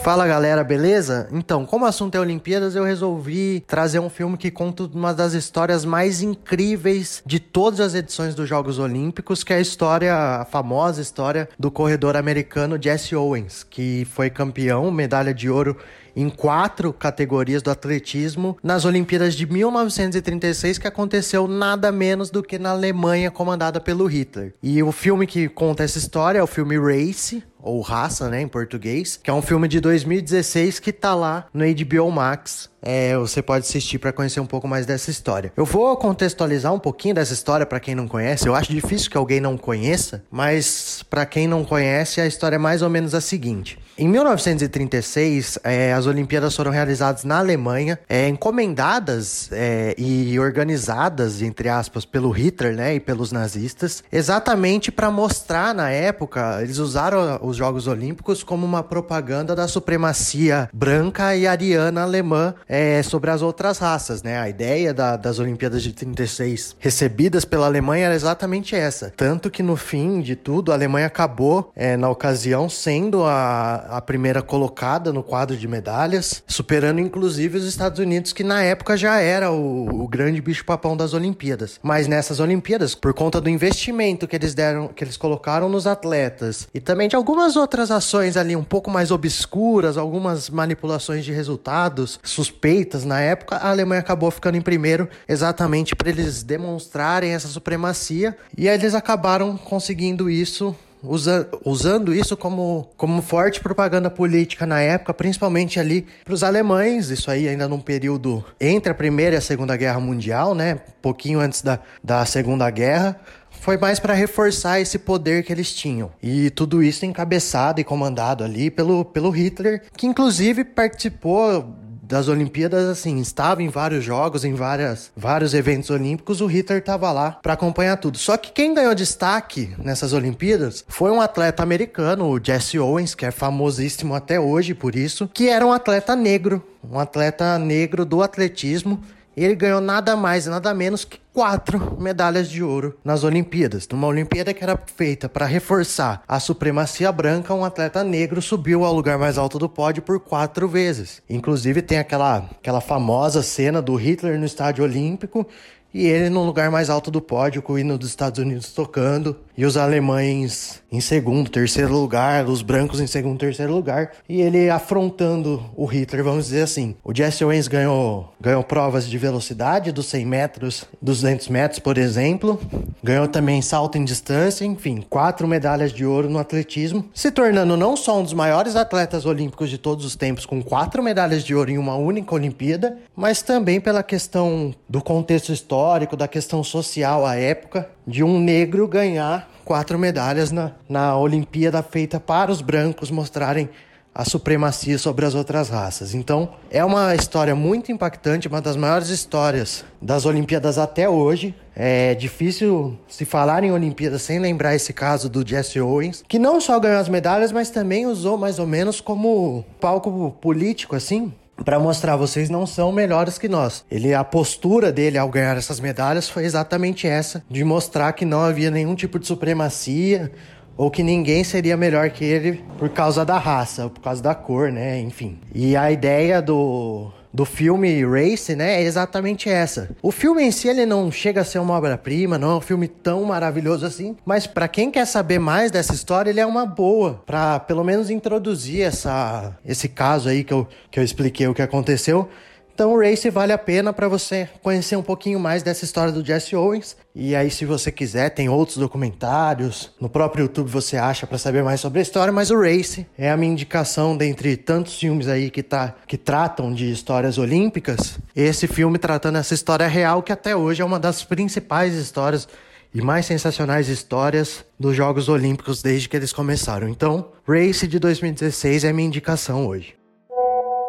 Fala 0.02 0.26
galera, 0.26 0.62
beleza? 0.62 1.28
Então, 1.32 1.66
como 1.66 1.84
o 1.84 1.88
assunto 1.88 2.14
é 2.14 2.20
Olimpíadas, 2.20 2.76
eu 2.76 2.84
resolvi 2.84 3.64
trazer 3.66 3.98
um 3.98 4.08
filme 4.08 4.36
que 4.36 4.50
conta 4.50 4.84
uma 4.84 5.12
das 5.12 5.32
histórias 5.32 5.84
mais 5.84 6.22
incríveis 6.22 7.22
de 7.26 7.40
todas 7.40 7.80
as 7.80 7.94
edições 7.94 8.34
dos 8.34 8.48
Jogos 8.48 8.78
Olímpicos, 8.78 9.42
que 9.42 9.52
é 9.52 9.56
a 9.56 9.60
história, 9.60 10.14
a 10.14 10.44
famosa 10.44 11.02
história 11.02 11.48
do 11.58 11.70
corredor 11.70 12.16
americano 12.16 12.78
Jesse 12.80 13.16
Owens, 13.16 13.64
que 13.64 14.06
foi 14.12 14.30
campeão, 14.30 14.90
medalha 14.92 15.34
de 15.34 15.50
ouro 15.50 15.76
em 16.16 16.30
quatro 16.30 16.94
categorias 16.94 17.60
do 17.60 17.70
atletismo 17.70 18.56
nas 18.62 18.86
Olimpíadas 18.86 19.34
de 19.34 19.44
1936, 19.44 20.78
que 20.78 20.88
aconteceu 20.88 21.46
nada 21.46 21.92
menos 21.92 22.30
do 22.30 22.42
que 22.42 22.58
na 22.58 22.70
Alemanha, 22.70 23.30
comandada 23.30 23.78
pelo 23.80 24.06
Hitler. 24.06 24.54
E 24.62 24.82
o 24.82 24.90
filme 24.90 25.26
que 25.26 25.46
conta 25.46 25.84
essa 25.84 25.98
história 25.98 26.38
é 26.38 26.42
o 26.42 26.46
filme 26.46 26.78
Race, 26.78 27.44
ou 27.62 27.80
Raça, 27.80 28.28
né, 28.28 28.40
em 28.40 28.48
português, 28.48 29.18
que 29.22 29.30
é 29.30 29.32
um 29.32 29.42
filme 29.42 29.66
de 29.68 29.80
2016 29.80 30.78
que 30.78 30.92
tá 30.92 31.14
lá 31.14 31.46
no 31.52 31.64
HBO 31.64 32.10
Max. 32.10 32.70
É, 32.80 33.16
você 33.16 33.42
pode 33.42 33.66
assistir 33.66 33.98
para 33.98 34.12
conhecer 34.12 34.38
um 34.38 34.46
pouco 34.46 34.68
mais 34.68 34.86
dessa 34.86 35.10
história. 35.10 35.52
Eu 35.56 35.64
vou 35.64 35.96
contextualizar 35.96 36.72
um 36.72 36.78
pouquinho 36.78 37.16
dessa 37.16 37.32
história 37.32 37.66
para 37.66 37.80
quem 37.80 37.96
não 37.96 38.06
conhece. 38.06 38.46
Eu 38.46 38.54
acho 38.54 38.72
difícil 38.72 39.10
que 39.10 39.16
alguém 39.16 39.40
não 39.40 39.56
conheça, 39.56 40.22
mas 40.30 41.04
para 41.10 41.26
quem 41.26 41.48
não 41.48 41.64
conhece, 41.64 42.20
a 42.20 42.26
história 42.26 42.54
é 42.54 42.58
mais 42.58 42.82
ou 42.82 42.90
menos 42.90 43.12
a 43.12 43.20
seguinte. 43.20 43.76
Em 43.98 44.06
1936, 44.06 45.58
é, 45.64 45.94
as 45.94 46.06
Olimpíadas 46.06 46.54
foram 46.54 46.70
realizadas 46.70 47.25
na 47.25 47.38
Alemanha, 47.38 47.98
é, 48.08 48.28
encomendadas 48.28 49.48
é, 49.50 49.94
e 49.96 50.38
organizadas, 50.38 51.40
entre 51.40 51.70
aspas, 51.70 52.04
pelo 52.04 52.30
Hitler 52.30 52.76
né, 52.76 52.94
e 52.94 53.00
pelos 53.00 53.32
nazistas, 53.32 54.04
exatamente 54.12 54.92
para 54.92 55.10
mostrar 55.10 55.75
na 55.75 55.90
época, 55.90 56.58
eles 56.62 56.76
usaram 56.76 57.38
os 57.46 57.56
Jogos 57.56 57.86
Olímpicos 57.86 58.42
como 58.42 58.66
uma 58.66 58.82
propaganda 58.82 59.54
da 59.54 59.68
supremacia 59.68 60.68
branca 60.72 61.34
e 61.36 61.46
ariana 61.46 62.02
alemã 62.02 62.54
é, 62.68 63.02
sobre 63.02 63.30
as 63.30 63.42
outras 63.42 63.78
raças, 63.78 64.22
né? 64.22 64.38
A 64.38 64.48
ideia 64.48 64.92
da, 64.92 65.16
das 65.16 65.38
Olimpíadas 65.38 65.82
de 65.82 65.92
36 65.92 66.76
recebidas 66.78 67.44
pela 67.44 67.66
Alemanha 67.66 68.06
era 68.06 68.14
exatamente 68.14 68.74
essa. 68.74 69.12
Tanto 69.16 69.50
que 69.50 69.62
no 69.62 69.76
fim 69.76 70.20
de 70.20 70.36
tudo, 70.36 70.72
a 70.72 70.74
Alemanha 70.74 71.06
acabou, 71.06 71.70
é, 71.74 71.96
na 71.96 72.08
ocasião, 72.08 72.68
sendo 72.68 73.24
a, 73.24 73.74
a 73.96 74.00
primeira 74.00 74.42
colocada 74.42 75.12
no 75.12 75.22
quadro 75.22 75.56
de 75.56 75.68
medalhas, 75.68 76.42
superando 76.46 77.00
inclusive 77.00 77.58
os 77.58 77.64
Estados 77.64 77.98
Unidos, 77.98 78.32
que 78.32 78.44
na 78.44 78.62
época 78.62 78.96
já 78.96 79.20
era 79.20 79.50
o, 79.50 80.02
o 80.02 80.08
grande 80.08 80.40
bicho-papão 80.40 80.96
das 80.96 81.14
Olimpíadas. 81.14 81.80
Mas 81.82 82.06
nessas 82.06 82.40
Olimpíadas, 82.40 82.94
por 82.94 83.12
conta 83.14 83.40
do 83.40 83.48
investimento 83.48 84.26
que 84.26 84.36
eles 84.36 84.54
deram, 84.54 84.88
que 84.88 85.04
eles 85.04 85.16
colocaram 85.16 85.68
nos 85.68 85.86
atletas 85.86 86.68
e 86.72 86.80
também 86.80 87.08
de 87.08 87.16
algumas 87.36 87.54
outras 87.54 87.90
ações 87.90 88.34
ali 88.34 88.56
um 88.56 88.64
pouco 88.64 88.90
mais 88.90 89.10
obscuras, 89.10 89.98
algumas 89.98 90.48
manipulações 90.48 91.22
de 91.22 91.32
resultados 91.32 92.18
suspeitas 92.22 93.04
na 93.04 93.20
época, 93.20 93.56
a 93.56 93.68
Alemanha 93.68 94.00
acabou 94.00 94.30
ficando 94.30 94.56
em 94.56 94.62
primeiro 94.62 95.06
exatamente 95.28 95.94
para 95.94 96.08
eles 96.08 96.42
demonstrarem 96.42 97.34
essa 97.34 97.46
supremacia 97.46 98.34
e 98.56 98.66
eles 98.66 98.94
acabaram 98.94 99.54
conseguindo 99.54 100.30
isso 100.30 100.74
usa, 101.02 101.46
usando 101.62 102.14
isso 102.14 102.38
como, 102.38 102.88
como 102.96 103.20
forte 103.20 103.60
propaganda 103.60 104.08
política 104.08 104.64
na 104.64 104.80
época, 104.80 105.12
principalmente 105.12 105.78
ali 105.78 106.06
para 106.24 106.32
os 106.32 106.42
alemães, 106.42 107.10
isso 107.10 107.30
aí 107.30 107.46
ainda 107.46 107.68
num 107.68 107.80
período 107.80 108.42
entre 108.58 108.90
a 108.90 108.94
Primeira 108.94 109.36
e 109.36 109.38
a 109.38 109.42
Segunda 109.42 109.76
Guerra 109.76 110.00
Mundial, 110.00 110.54
né? 110.54 110.80
Pouquinho 111.02 111.38
antes 111.38 111.60
da, 111.60 111.80
da 112.02 112.24
Segunda 112.24 112.70
Guerra. 112.70 113.20
Foi 113.60 113.76
mais 113.76 113.98
para 113.98 114.14
reforçar 114.14 114.80
esse 114.80 114.98
poder 114.98 115.42
que 115.42 115.52
eles 115.52 115.72
tinham. 115.72 116.10
E 116.22 116.50
tudo 116.50 116.82
isso 116.82 117.04
encabeçado 117.04 117.80
e 117.80 117.84
comandado 117.84 118.44
ali 118.44 118.70
pelo, 118.70 119.04
pelo 119.04 119.30
Hitler, 119.30 119.82
que 119.96 120.06
inclusive 120.06 120.64
participou 120.64 121.76
das 122.06 122.28
Olimpíadas, 122.28 122.88
assim, 122.88 123.18
estava 123.18 123.62
em 123.62 123.68
vários 123.68 124.04
jogos, 124.04 124.44
em 124.44 124.54
várias, 124.54 125.10
vários 125.16 125.54
eventos 125.54 125.90
olímpicos, 125.90 126.40
o 126.40 126.46
Hitler 126.46 126.78
estava 126.78 127.10
lá 127.10 127.32
para 127.32 127.54
acompanhar 127.54 127.96
tudo. 127.96 128.16
Só 128.16 128.36
que 128.36 128.52
quem 128.52 128.72
ganhou 128.72 128.94
destaque 128.94 129.75
nessas 129.78 130.12
Olimpíadas 130.12 130.84
foi 130.86 131.10
um 131.10 131.20
atleta 131.20 131.62
americano, 131.62 132.28
o 132.28 132.40
Jesse 132.42 132.78
Owens, 132.78 133.14
que 133.14 133.26
é 133.26 133.30
famosíssimo 133.30 134.14
até 134.14 134.38
hoje 134.38 134.72
por 134.72 134.94
isso, 134.94 135.28
que 135.32 135.48
era 135.48 135.66
um 135.66 135.72
atleta 135.72 136.14
negro, 136.14 136.64
um 136.88 136.98
atleta 136.98 137.58
negro 137.58 138.04
do 138.04 138.22
atletismo 138.22 139.02
ele 139.44 139.54
ganhou 139.54 139.80
nada 139.80 140.16
mais 140.16 140.46
e 140.46 140.50
nada 140.50 140.72
menos 140.72 141.04
que 141.04 141.18
quatro 141.32 142.00
medalhas 142.00 142.48
de 142.48 142.62
ouro 142.62 142.96
nas 143.04 143.22
Olimpíadas. 143.22 143.86
Numa 143.88 144.06
Olimpíada 144.06 144.54
que 144.54 144.64
era 144.64 144.80
feita 144.96 145.28
para 145.28 145.44
reforçar 145.44 146.22
a 146.26 146.40
supremacia 146.40 147.12
branca, 147.12 147.52
um 147.52 147.64
atleta 147.64 148.02
negro 148.02 148.40
subiu 148.40 148.84
ao 148.84 148.94
lugar 148.94 149.18
mais 149.18 149.36
alto 149.36 149.58
do 149.58 149.68
pódio 149.68 150.02
por 150.02 150.18
quatro 150.18 150.66
vezes. 150.66 151.22
Inclusive 151.28 151.82
tem 151.82 151.98
aquela, 151.98 152.48
aquela 152.58 152.80
famosa 152.80 153.42
cena 153.42 153.82
do 153.82 153.94
Hitler 153.94 154.38
no 154.38 154.46
estádio 154.46 154.84
olímpico 154.84 155.46
e 155.92 156.06
ele 156.06 156.28
no 156.28 156.44
lugar 156.44 156.70
mais 156.70 156.90
alto 156.90 157.10
do 157.10 157.22
pódio, 157.22 157.62
com 157.62 157.74
o 157.74 157.78
hino 157.78 157.96
dos 157.96 158.10
Estados 158.10 158.38
Unidos 158.38 158.72
tocando, 158.72 159.36
e 159.56 159.64
os 159.64 159.76
alemães 159.76 160.82
em 160.90 161.00
segundo, 161.00 161.50
terceiro 161.50 161.92
lugar, 161.92 162.46
os 162.46 162.62
brancos 162.62 163.00
em 163.00 163.06
segundo, 163.06 163.38
terceiro 163.38 163.75
lugar, 163.75 164.12
e 164.28 164.40
ele 164.40 164.70
afrontando 164.70 165.62
o 165.76 165.84
Hitler, 165.84 166.25
vamos 166.25 166.46
dizer 166.46 166.62
assim. 166.62 166.94
O 167.04 167.14
Jesse 167.14 167.44
Owens 167.44 167.68
ganhou, 167.68 168.32
ganhou 168.40 168.62
provas 168.62 169.08
de 169.08 169.18
velocidade 169.18 169.92
dos 169.92 170.06
100 170.06 170.26
metros, 170.26 170.84
200 171.02 171.48
metros, 171.48 171.80
por 171.80 171.98
exemplo, 171.98 172.60
ganhou 173.02 173.26
também 173.26 173.60
salto 173.60 173.98
em 173.98 174.04
distância, 174.04 174.64
enfim, 174.64 175.04
quatro 175.08 175.46
medalhas 175.46 175.92
de 175.92 176.04
ouro 176.06 176.30
no 176.30 176.38
atletismo, 176.38 177.04
se 177.12 177.30
tornando 177.30 177.76
não 177.76 177.96
só 177.96 178.20
um 178.20 178.22
dos 178.22 178.32
maiores 178.32 178.76
atletas 178.76 179.26
olímpicos 179.26 179.68
de 179.68 179.78
todos 179.78 180.04
os 180.04 180.16
tempos, 180.16 180.46
com 180.46 180.62
quatro 180.62 181.02
medalhas 181.02 181.44
de 181.44 181.54
ouro 181.54 181.70
em 181.70 181.78
uma 181.78 181.96
única 181.96 182.34
Olimpíada, 182.34 182.96
mas 183.14 183.42
também 183.42 183.80
pela 183.80 184.02
questão 184.02 184.75
do 184.88 185.02
contexto 185.02 185.52
histórico, 185.52 186.16
da 186.16 186.28
questão 186.28 186.62
social 186.62 187.26
à 187.26 187.34
época, 187.34 187.90
de 188.06 188.22
um 188.22 188.38
negro 188.40 188.86
ganhar 188.86 189.50
quatro 189.64 189.98
medalhas 189.98 190.52
na, 190.52 190.72
na 190.88 191.16
Olimpíada 191.18 191.82
feita 191.82 192.20
para 192.20 192.52
os 192.52 192.60
brancos 192.60 193.10
mostrarem 193.10 193.68
a 194.14 194.25
supremacia 194.25 194.96
sobre 194.96 195.26
as 195.26 195.34
outras 195.34 195.68
raças. 195.68 196.14
Então, 196.14 196.48
é 196.70 196.82
uma 196.82 197.14
história 197.14 197.54
muito 197.54 197.92
impactante, 197.92 198.48
uma 198.48 198.62
das 198.62 198.75
maiores 198.75 199.10
histórias 199.10 199.84
das 200.00 200.25
Olimpíadas 200.25 200.78
até 200.78 201.06
hoje. 201.06 201.54
É 201.75 202.14
difícil 202.14 202.99
se 203.06 203.26
falar 203.26 203.62
em 203.62 203.73
Olimpíadas 203.73 204.23
sem 204.23 204.38
lembrar 204.38 204.75
esse 204.75 204.95
caso 204.95 205.28
do 205.28 205.47
Jesse 205.47 205.78
Owens, 205.78 206.25
que 206.26 206.38
não 206.38 206.62
só 206.62 206.80
ganhou 206.80 206.99
as 206.99 207.10
medalhas, 207.10 207.52
mas 207.52 207.69
também 207.69 208.06
usou 208.06 208.38
mais 208.38 208.58
ou 208.58 208.66
menos 208.66 209.02
como 209.02 209.62
palco 209.78 210.34
político, 210.40 210.97
assim, 210.97 211.30
para 211.64 211.78
mostrar 211.78 212.16
vocês 212.16 212.50
não 212.50 212.66
são 212.66 212.92
melhores 212.92 213.38
que 213.38 213.49
nós. 213.49 213.84
Ele 213.90 214.14
a 214.14 214.23
postura 214.25 214.92
dele 214.92 215.19
ao 215.19 215.28
ganhar 215.28 215.56
essas 215.56 215.80
medalhas 215.80 216.28
foi 216.28 216.45
exatamente 216.45 217.06
essa, 217.06 217.42
de 217.50 217.64
mostrar 217.64 218.12
que 218.12 218.25
não 218.25 218.42
havia 218.42 218.71
nenhum 218.71 218.95
tipo 218.95 219.19
de 219.19 219.26
supremacia 219.26 220.30
ou 220.76 220.90
que 220.90 221.02
ninguém 221.02 221.42
seria 221.42 221.76
melhor 221.76 222.10
que 222.10 222.25
ele 222.25 222.64
por 222.78 222.90
causa 222.90 223.25
da 223.25 223.38
raça, 223.38 223.88
por 223.88 224.00
causa 224.00 224.23
da 224.23 224.34
cor, 224.34 224.71
né? 224.71 225.00
Enfim. 225.00 225.38
E 225.54 225.76
a 225.76 225.90
ideia 225.90 226.42
do 226.42 227.10
do 227.32 227.45
filme 227.45 228.04
Race, 228.04 228.54
né, 228.54 228.80
é 228.80 228.82
exatamente 228.82 229.49
essa. 229.49 229.91
O 230.02 230.10
filme 230.10 230.43
em 230.43 230.50
si 230.50 230.69
ele 230.69 230.86
não 230.86 231.10
chega 231.10 231.41
a 231.41 231.45
ser 231.45 231.58
uma 231.58 231.75
obra-prima, 231.75 232.39
não 232.39 232.52
é 232.52 232.54
um 232.56 232.60
filme 232.60 232.89
tão 232.89 233.25
maravilhoso 233.25 233.84
assim, 233.84 234.17
mas 234.25 234.47
para 234.47 234.69
quem 234.69 234.91
quer 234.91 235.06
saber 235.06 235.39
mais 235.39 235.71
dessa 235.71 235.95
história, 235.95 236.30
ele 236.30 236.41
é 236.41 236.47
uma 236.47 236.67
boa 236.67 237.23
para 237.26 237.60
pelo 237.60 237.84
menos 237.84 238.10
introduzir 238.10 238.82
essa 238.82 239.56
esse 239.65 239.89
caso 239.89 240.28
aí 240.28 240.45
que 240.45 240.52
eu, 240.52 240.67
que 240.91 240.99
eu 240.99 241.04
expliquei 241.04 241.47
o 241.47 241.54
que 241.54 241.62
aconteceu 241.62 242.28
então 242.76 242.93
o 242.93 243.00
Race 243.00 243.30
vale 243.30 243.54
a 243.54 243.58
pena 243.58 243.91
para 243.91 244.06
você 244.06 244.47
conhecer 244.62 244.97
um 244.97 245.02
pouquinho 245.02 245.41
mais 245.41 245.62
dessa 245.62 245.86
história 245.86 246.12
do 246.12 246.23
Jesse 246.23 246.54
Owens. 246.54 246.95
E 247.15 247.34
aí, 247.34 247.50
se 247.50 247.65
você 247.65 247.91
quiser, 247.91 248.28
tem 248.28 248.50
outros 248.50 248.76
documentários. 248.76 249.93
No 249.99 250.10
próprio 250.10 250.43
YouTube 250.43 250.69
você 250.69 250.99
acha 250.99 251.26
para 251.26 251.39
saber 251.39 251.65
mais 251.65 251.80
sobre 251.80 252.00
a 252.00 252.02
história, 252.02 252.30
mas 252.30 252.50
o 252.50 252.60
Race 252.60 253.06
é 253.17 253.30
a 253.30 253.36
minha 253.39 253.50
indicação 253.50 254.15
dentre 254.15 254.58
tantos 254.58 254.99
filmes 254.99 255.26
aí 255.26 255.50
que, 255.50 255.62
tá, 255.62 255.95
que 256.06 256.19
tratam 256.19 256.71
de 256.71 256.93
histórias 256.93 257.39
olímpicas. 257.39 258.19
Esse 258.36 258.67
filme 258.67 258.99
tratando 258.99 259.39
essa 259.39 259.54
história 259.54 259.89
real, 259.89 260.23
que 260.23 260.30
até 260.30 260.54
hoje 260.54 260.82
é 260.82 260.84
uma 260.84 261.00
das 261.00 261.25
principais 261.25 261.95
histórias 261.95 262.47
e 262.93 263.00
mais 263.00 263.25
sensacionais 263.25 263.89
histórias 263.89 264.67
dos 264.78 264.95
Jogos 264.95 265.30
Olímpicos 265.30 265.80
desde 265.80 266.10
que 266.10 266.17
eles 266.19 266.30
começaram. 266.30 266.91
Então, 266.91 267.30
Race 267.49 267.89
de 267.89 267.99
2016 267.99 268.84
é 268.84 268.91
a 268.91 268.93
minha 268.93 269.08
indicação 269.08 269.67
hoje. 269.67 269.96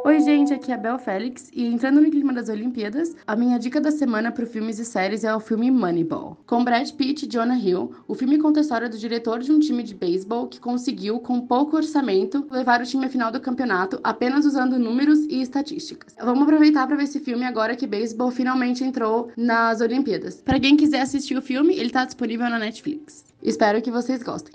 Oi, 0.07 0.21
gente, 0.21 0.53
aqui 0.53 0.71
é 0.71 0.75
a 0.75 0.77
Bel 0.77 0.97
Félix 0.97 1.49
e 1.51 1.65
entrando 1.65 1.99
no 1.99 2.09
clima 2.09 2.31
das 2.31 2.47
Olimpíadas, 2.47 3.13
a 3.27 3.35
minha 3.35 3.59
dica 3.59 3.81
da 3.81 3.91
semana 3.91 4.31
para 4.31 4.45
filmes 4.45 4.79
e 4.79 4.85
séries 4.85 5.25
é 5.25 5.35
o 5.35 5.39
filme 5.41 5.69
Moneyball. 5.69 6.37
Com 6.47 6.63
Brad 6.63 6.89
Pitt 6.91 7.25
e 7.25 7.27
Jonah 7.27 7.57
Hill, 7.57 7.91
o 8.07 8.15
filme 8.15 8.37
conta 8.37 8.61
a 8.61 8.63
história 8.63 8.87
do 8.87 8.97
diretor 8.97 9.39
de 9.39 9.51
um 9.51 9.59
time 9.59 9.83
de 9.83 9.93
beisebol 9.93 10.47
que 10.47 10.61
conseguiu, 10.61 11.19
com 11.19 11.41
pouco 11.41 11.75
orçamento, 11.75 12.47
levar 12.49 12.79
o 12.79 12.85
time 12.85 13.05
à 13.05 13.09
final 13.09 13.33
do 13.33 13.41
campeonato 13.41 13.99
apenas 14.01 14.45
usando 14.45 14.79
números 14.79 15.19
e 15.27 15.41
estatísticas. 15.41 16.15
Vamos 16.17 16.43
aproveitar 16.43 16.87
para 16.87 16.95
ver 16.95 17.03
esse 17.03 17.19
filme 17.19 17.43
agora 17.43 17.75
que 17.75 17.85
beisebol 17.85 18.31
finalmente 18.31 18.85
entrou 18.85 19.29
nas 19.35 19.81
Olimpíadas. 19.81 20.35
Para 20.35 20.57
quem 20.57 20.77
quiser 20.77 21.01
assistir 21.01 21.37
o 21.37 21.41
filme, 21.41 21.73
ele 21.73 21.87
está 21.87 22.05
disponível 22.05 22.49
na 22.49 22.57
Netflix. 22.57 23.25
Espero 23.43 23.81
que 23.81 23.91
vocês 23.91 24.23
gostem. 24.23 24.53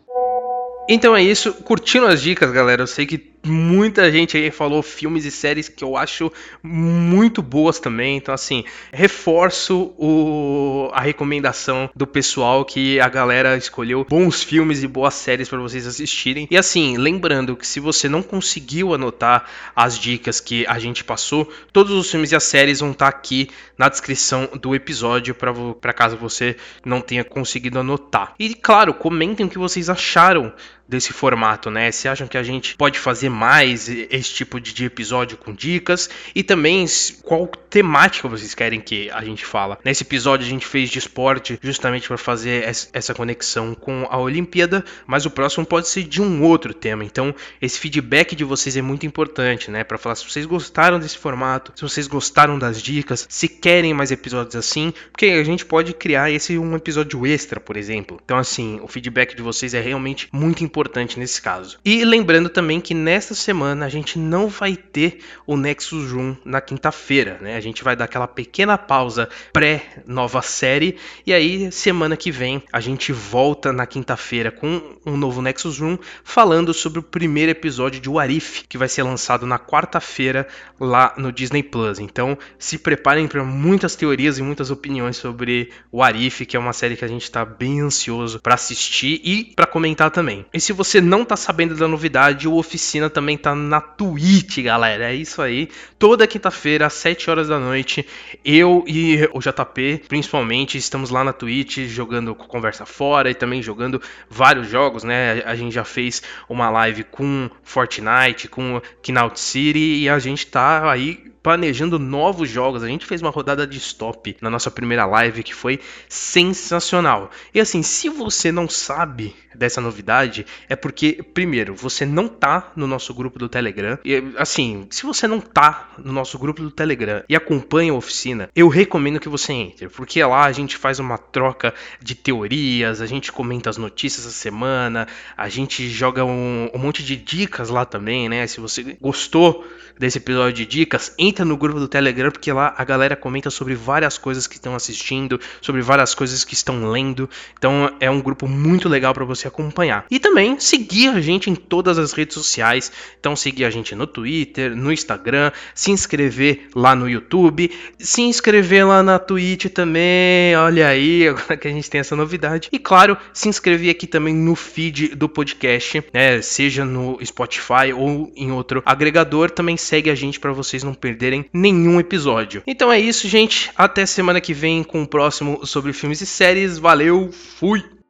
Então 0.88 1.14
é 1.14 1.22
isso, 1.22 1.52
curtindo 1.62 2.06
as 2.06 2.22
dicas, 2.22 2.50
galera. 2.50 2.82
Eu 2.82 2.86
sei 2.86 3.04
que 3.04 3.31
muita 3.44 4.10
gente 4.10 4.36
aí 4.36 4.50
falou 4.50 4.82
filmes 4.82 5.24
e 5.24 5.30
séries 5.30 5.68
que 5.68 5.82
eu 5.82 5.96
acho 5.96 6.32
muito 6.62 7.42
boas 7.42 7.78
também. 7.78 8.16
Então, 8.16 8.34
assim, 8.34 8.64
reforço 8.92 9.92
o, 9.98 10.90
a 10.92 11.00
recomendação 11.00 11.90
do 11.94 12.06
pessoal 12.06 12.64
que 12.64 13.00
a 13.00 13.08
galera 13.08 13.56
escolheu 13.56 14.06
bons 14.08 14.42
filmes 14.42 14.82
e 14.82 14.86
boas 14.86 15.14
séries 15.14 15.48
para 15.48 15.58
vocês 15.58 15.86
assistirem. 15.86 16.46
E 16.50 16.56
assim, 16.56 16.96
lembrando 16.96 17.56
que 17.56 17.66
se 17.66 17.80
você 17.80 18.08
não 18.08 18.22
conseguiu 18.22 18.94
anotar 18.94 19.44
as 19.74 19.98
dicas 19.98 20.40
que 20.40 20.66
a 20.66 20.78
gente 20.78 21.04
passou, 21.04 21.50
todos 21.72 21.92
os 21.92 22.10
filmes 22.10 22.32
e 22.32 22.36
as 22.36 22.44
séries 22.44 22.80
vão 22.80 22.92
estar 22.92 23.10
tá 23.10 23.16
aqui 23.16 23.48
na 23.76 23.88
descrição 23.88 24.48
do 24.60 24.74
episódio 24.74 25.34
para 25.34 25.92
caso 25.92 26.16
você 26.16 26.56
não 26.84 27.00
tenha 27.00 27.24
conseguido 27.24 27.78
anotar. 27.78 28.34
E 28.38 28.54
claro, 28.54 28.94
comentem 28.94 29.46
o 29.46 29.48
que 29.48 29.58
vocês 29.58 29.90
acharam 29.90 30.52
desse 30.92 31.12
formato, 31.12 31.70
né? 31.70 31.90
Se 31.90 32.06
acham 32.06 32.28
que 32.28 32.36
a 32.36 32.42
gente 32.42 32.76
pode 32.76 32.98
fazer 32.98 33.28
mais 33.28 33.88
esse 33.88 34.32
tipo 34.32 34.60
de 34.60 34.84
episódio 34.84 35.36
com 35.36 35.52
dicas 35.52 36.08
e 36.34 36.42
também 36.42 36.86
qual 37.22 37.46
temática 37.46 38.28
vocês 38.28 38.54
querem 38.54 38.80
que 38.80 39.10
a 39.10 39.24
gente 39.24 39.44
fala. 39.44 39.78
Nesse 39.84 40.02
episódio 40.02 40.46
a 40.46 40.48
gente 40.48 40.66
fez 40.66 40.90
de 40.90 40.98
esporte 40.98 41.58
justamente 41.62 42.06
para 42.06 42.18
fazer 42.18 42.64
essa 42.92 43.14
conexão 43.14 43.74
com 43.74 44.06
a 44.10 44.18
Olimpíada, 44.18 44.84
mas 45.06 45.24
o 45.24 45.30
próximo 45.30 45.64
pode 45.64 45.88
ser 45.88 46.02
de 46.02 46.20
um 46.20 46.42
outro 46.42 46.74
tema. 46.74 47.04
Então, 47.04 47.34
esse 47.60 47.78
feedback 47.78 48.36
de 48.36 48.44
vocês 48.44 48.76
é 48.76 48.82
muito 48.82 49.06
importante, 49.06 49.70
né? 49.70 49.82
Para 49.82 49.96
falar 49.96 50.14
se 50.14 50.28
vocês 50.28 50.44
gostaram 50.44 51.00
desse 51.00 51.16
formato, 51.16 51.72
se 51.74 51.82
vocês 51.82 52.06
gostaram 52.06 52.58
das 52.58 52.82
dicas, 52.82 53.26
se 53.28 53.48
querem 53.48 53.94
mais 53.94 54.10
episódios 54.10 54.56
assim, 54.56 54.92
porque 55.10 55.26
a 55.26 55.44
gente 55.44 55.64
pode 55.64 55.94
criar 55.94 56.30
esse 56.30 56.58
um 56.58 56.76
episódio 56.76 57.26
extra, 57.26 57.58
por 57.58 57.78
exemplo. 57.78 58.20
Então, 58.22 58.36
assim, 58.36 58.78
o 58.82 58.88
feedback 58.88 59.34
de 59.34 59.42
vocês 59.42 59.72
é 59.72 59.80
realmente 59.80 60.28
muito 60.30 60.62
importante 60.62 60.81
importante 60.82 61.18
nesse 61.18 61.40
caso. 61.40 61.78
E 61.84 62.04
lembrando 62.04 62.48
também 62.48 62.80
que 62.80 62.92
nesta 62.92 63.34
semana 63.34 63.86
a 63.86 63.88
gente 63.88 64.18
não 64.18 64.48
vai 64.48 64.74
ter 64.76 65.20
o 65.46 65.56
Nexus 65.56 66.10
Room 66.10 66.36
na 66.44 66.60
quinta-feira, 66.60 67.38
né? 67.40 67.56
A 67.56 67.60
gente 67.60 67.84
vai 67.84 67.94
dar 67.94 68.06
aquela 68.06 68.26
pequena 68.26 68.76
pausa 68.76 69.28
pré-nova 69.52 70.42
série 70.42 70.96
e 71.24 71.32
aí 71.32 71.70
semana 71.70 72.16
que 72.16 72.32
vem 72.32 72.64
a 72.72 72.80
gente 72.80 73.12
volta 73.12 73.72
na 73.72 73.86
quinta-feira 73.86 74.50
com 74.50 74.82
um 75.06 75.16
novo 75.16 75.40
Nexus 75.40 75.78
Room 75.78 75.96
falando 76.24 76.74
sobre 76.74 76.98
o 76.98 77.02
primeiro 77.02 77.52
episódio 77.52 78.00
de 78.00 78.08
Warif, 78.08 78.64
que 78.68 78.76
vai 78.76 78.88
ser 78.88 79.04
lançado 79.04 79.46
na 79.46 79.60
quarta-feira 79.60 80.48
lá 80.80 81.14
no 81.16 81.30
Disney 81.30 81.62
Plus. 81.62 82.00
Então, 82.00 82.36
se 82.58 82.76
preparem 82.76 83.28
para 83.28 83.44
muitas 83.44 83.94
teorias 83.94 84.38
e 84.38 84.42
muitas 84.42 84.70
opiniões 84.70 85.16
sobre 85.16 85.70
Warif, 85.92 86.44
que 86.44 86.56
é 86.56 86.60
uma 86.60 86.72
série 86.72 86.96
que 86.96 87.04
a 87.04 87.08
gente 87.08 87.22
está 87.22 87.44
bem 87.44 87.80
ansioso 87.80 88.40
para 88.40 88.54
assistir 88.54 89.20
e 89.22 89.52
para 89.54 89.66
comentar 89.66 90.10
também. 90.10 90.44
E 90.52 90.60
se 90.62 90.72
você 90.72 91.00
não 91.00 91.24
tá 91.24 91.36
sabendo 91.36 91.74
da 91.74 91.88
novidade, 91.88 92.46
o 92.46 92.54
Oficina 92.54 93.10
também 93.10 93.36
tá 93.36 93.54
na 93.54 93.80
Twitch, 93.80 94.58
galera. 94.58 95.10
É 95.10 95.14
isso 95.14 95.42
aí. 95.42 95.68
Toda 95.98 96.26
quinta-feira, 96.26 96.86
às 96.86 96.92
7 96.94 97.28
horas 97.28 97.48
da 97.48 97.58
noite, 97.58 98.06
eu 98.44 98.84
e 98.86 99.28
o 99.32 99.40
JP, 99.40 100.04
principalmente, 100.08 100.78
estamos 100.78 101.10
lá 101.10 101.24
na 101.24 101.32
Twitch 101.32 101.78
jogando 101.88 102.34
conversa 102.34 102.86
fora 102.86 103.30
e 103.30 103.34
também 103.34 103.60
jogando 103.60 104.00
vários 104.30 104.68
jogos, 104.68 105.02
né? 105.02 105.42
A 105.44 105.56
gente 105.56 105.74
já 105.74 105.84
fez 105.84 106.22
uma 106.48 106.70
live 106.70 107.04
com 107.04 107.50
Fortnite, 107.62 108.48
com 108.48 108.80
Knockout 109.02 109.40
City 109.40 110.02
e 110.02 110.08
a 110.08 110.18
gente 110.18 110.46
tá 110.46 110.90
aí 110.90 111.31
planejando 111.42 111.98
novos 111.98 112.48
jogos. 112.48 112.82
A 112.82 112.88
gente 112.88 113.06
fez 113.06 113.20
uma 113.20 113.30
rodada 113.30 113.66
de 113.66 113.78
stop 113.78 114.36
na 114.40 114.48
nossa 114.48 114.70
primeira 114.70 115.04
live 115.04 115.42
que 115.42 115.54
foi 115.54 115.80
sensacional. 116.08 117.30
E 117.54 117.60
assim, 117.60 117.82
se 117.82 118.08
você 118.08 118.52
não 118.52 118.68
sabe 118.68 119.34
dessa 119.54 119.80
novidade, 119.80 120.46
é 120.68 120.76
porque, 120.76 121.22
primeiro, 121.34 121.74
você 121.74 122.06
não 122.06 122.28
tá 122.28 122.72
no 122.74 122.86
nosso 122.86 123.12
grupo 123.12 123.38
do 123.38 123.48
Telegram. 123.48 123.98
E 124.04 124.22
assim, 124.36 124.86
se 124.90 125.04
você 125.04 125.26
não 125.26 125.40
tá 125.40 125.90
no 125.98 126.12
nosso 126.12 126.38
grupo 126.38 126.62
do 126.62 126.70
Telegram 126.70 127.22
e 127.28 127.36
acompanha 127.36 127.92
a 127.92 127.96
oficina, 127.96 128.48
eu 128.54 128.68
recomendo 128.68 129.20
que 129.20 129.28
você 129.28 129.52
entre, 129.52 129.88
porque 129.88 130.22
lá 130.24 130.44
a 130.44 130.52
gente 130.52 130.76
faz 130.76 130.98
uma 130.98 131.18
troca 131.18 131.74
de 132.00 132.14
teorias, 132.14 133.00
a 133.00 133.06
gente 133.06 133.32
comenta 133.32 133.68
as 133.68 133.76
notícias 133.76 134.24
da 134.24 134.32
semana, 134.32 135.06
a 135.36 135.48
gente 135.48 135.88
joga 135.88 136.24
um, 136.24 136.70
um 136.72 136.78
monte 136.78 137.02
de 137.02 137.16
dicas 137.16 137.68
lá 137.68 137.84
também, 137.84 138.28
né? 138.28 138.46
Se 138.46 138.60
você 138.60 138.96
gostou 139.00 139.66
desse 139.98 140.18
episódio 140.18 140.52
de 140.52 140.66
dicas, 140.66 141.14
entra 141.32 141.44
no 141.46 141.56
grupo 141.56 141.80
do 141.80 141.88
Telegram, 141.88 142.30
porque 142.30 142.52
lá 142.52 142.74
a 142.76 142.84
galera 142.84 143.16
comenta 143.16 143.48
sobre 143.48 143.74
várias 143.74 144.18
coisas 144.18 144.46
que 144.46 144.56
estão 144.56 144.74
assistindo, 144.74 145.40
sobre 145.62 145.80
várias 145.80 146.14
coisas 146.14 146.44
que 146.44 146.52
estão 146.52 146.90
lendo. 146.90 147.28
Então 147.58 147.90
é 147.98 148.10
um 148.10 148.20
grupo 148.20 148.46
muito 148.46 148.86
legal 148.86 149.14
para 149.14 149.24
você 149.24 149.48
acompanhar. 149.48 150.04
E 150.10 150.20
também 150.20 150.60
seguir 150.60 151.08
a 151.08 151.20
gente 151.20 151.48
em 151.48 151.54
todas 151.54 151.98
as 151.98 152.12
redes 152.12 152.34
sociais. 152.34 152.92
Então 153.18 153.34
seguir 153.34 153.64
a 153.64 153.70
gente 153.70 153.94
no 153.94 154.06
Twitter, 154.06 154.76
no 154.76 154.92
Instagram, 154.92 155.50
se 155.74 155.90
inscrever 155.90 156.68
lá 156.74 156.94
no 156.94 157.08
YouTube, 157.08 157.70
se 157.98 158.20
inscrever 158.20 158.86
lá 158.86 159.02
na 159.02 159.18
Twitch 159.18 159.66
também. 159.72 160.54
Olha 160.56 160.88
aí, 160.88 161.26
agora 161.28 161.56
que 161.56 161.66
a 161.66 161.70
gente 161.72 161.88
tem 161.88 162.00
essa 162.00 162.14
novidade. 162.14 162.68
E 162.70 162.78
claro, 162.78 163.16
se 163.32 163.48
inscrever 163.48 163.90
aqui 163.90 164.06
também 164.06 164.34
no 164.34 164.54
feed 164.54 165.14
do 165.14 165.30
podcast, 165.30 166.04
né, 166.12 166.42
seja 166.42 166.84
no 166.84 167.18
Spotify 167.24 167.92
ou 167.96 168.30
em 168.36 168.52
outro 168.52 168.82
agregador, 168.84 169.50
também 169.50 169.78
segue 169.78 170.10
a 170.10 170.14
gente 170.14 170.38
para 170.38 170.52
vocês 170.52 170.82
não 170.84 170.92
perderem 171.22 171.44
nenhum 171.52 172.00
episódio. 172.00 172.62
Então 172.66 172.90
é 172.92 172.98
isso, 172.98 173.28
gente. 173.28 173.70
Até 173.76 174.04
semana 174.04 174.40
que 174.40 174.52
vem 174.52 174.82
com 174.82 175.02
o 175.02 175.06
próximo 175.06 175.64
sobre 175.64 175.92
filmes 175.92 176.20
e 176.20 176.26
séries. 176.26 176.78
Valeu, 176.78 177.30
fui! 177.32 178.01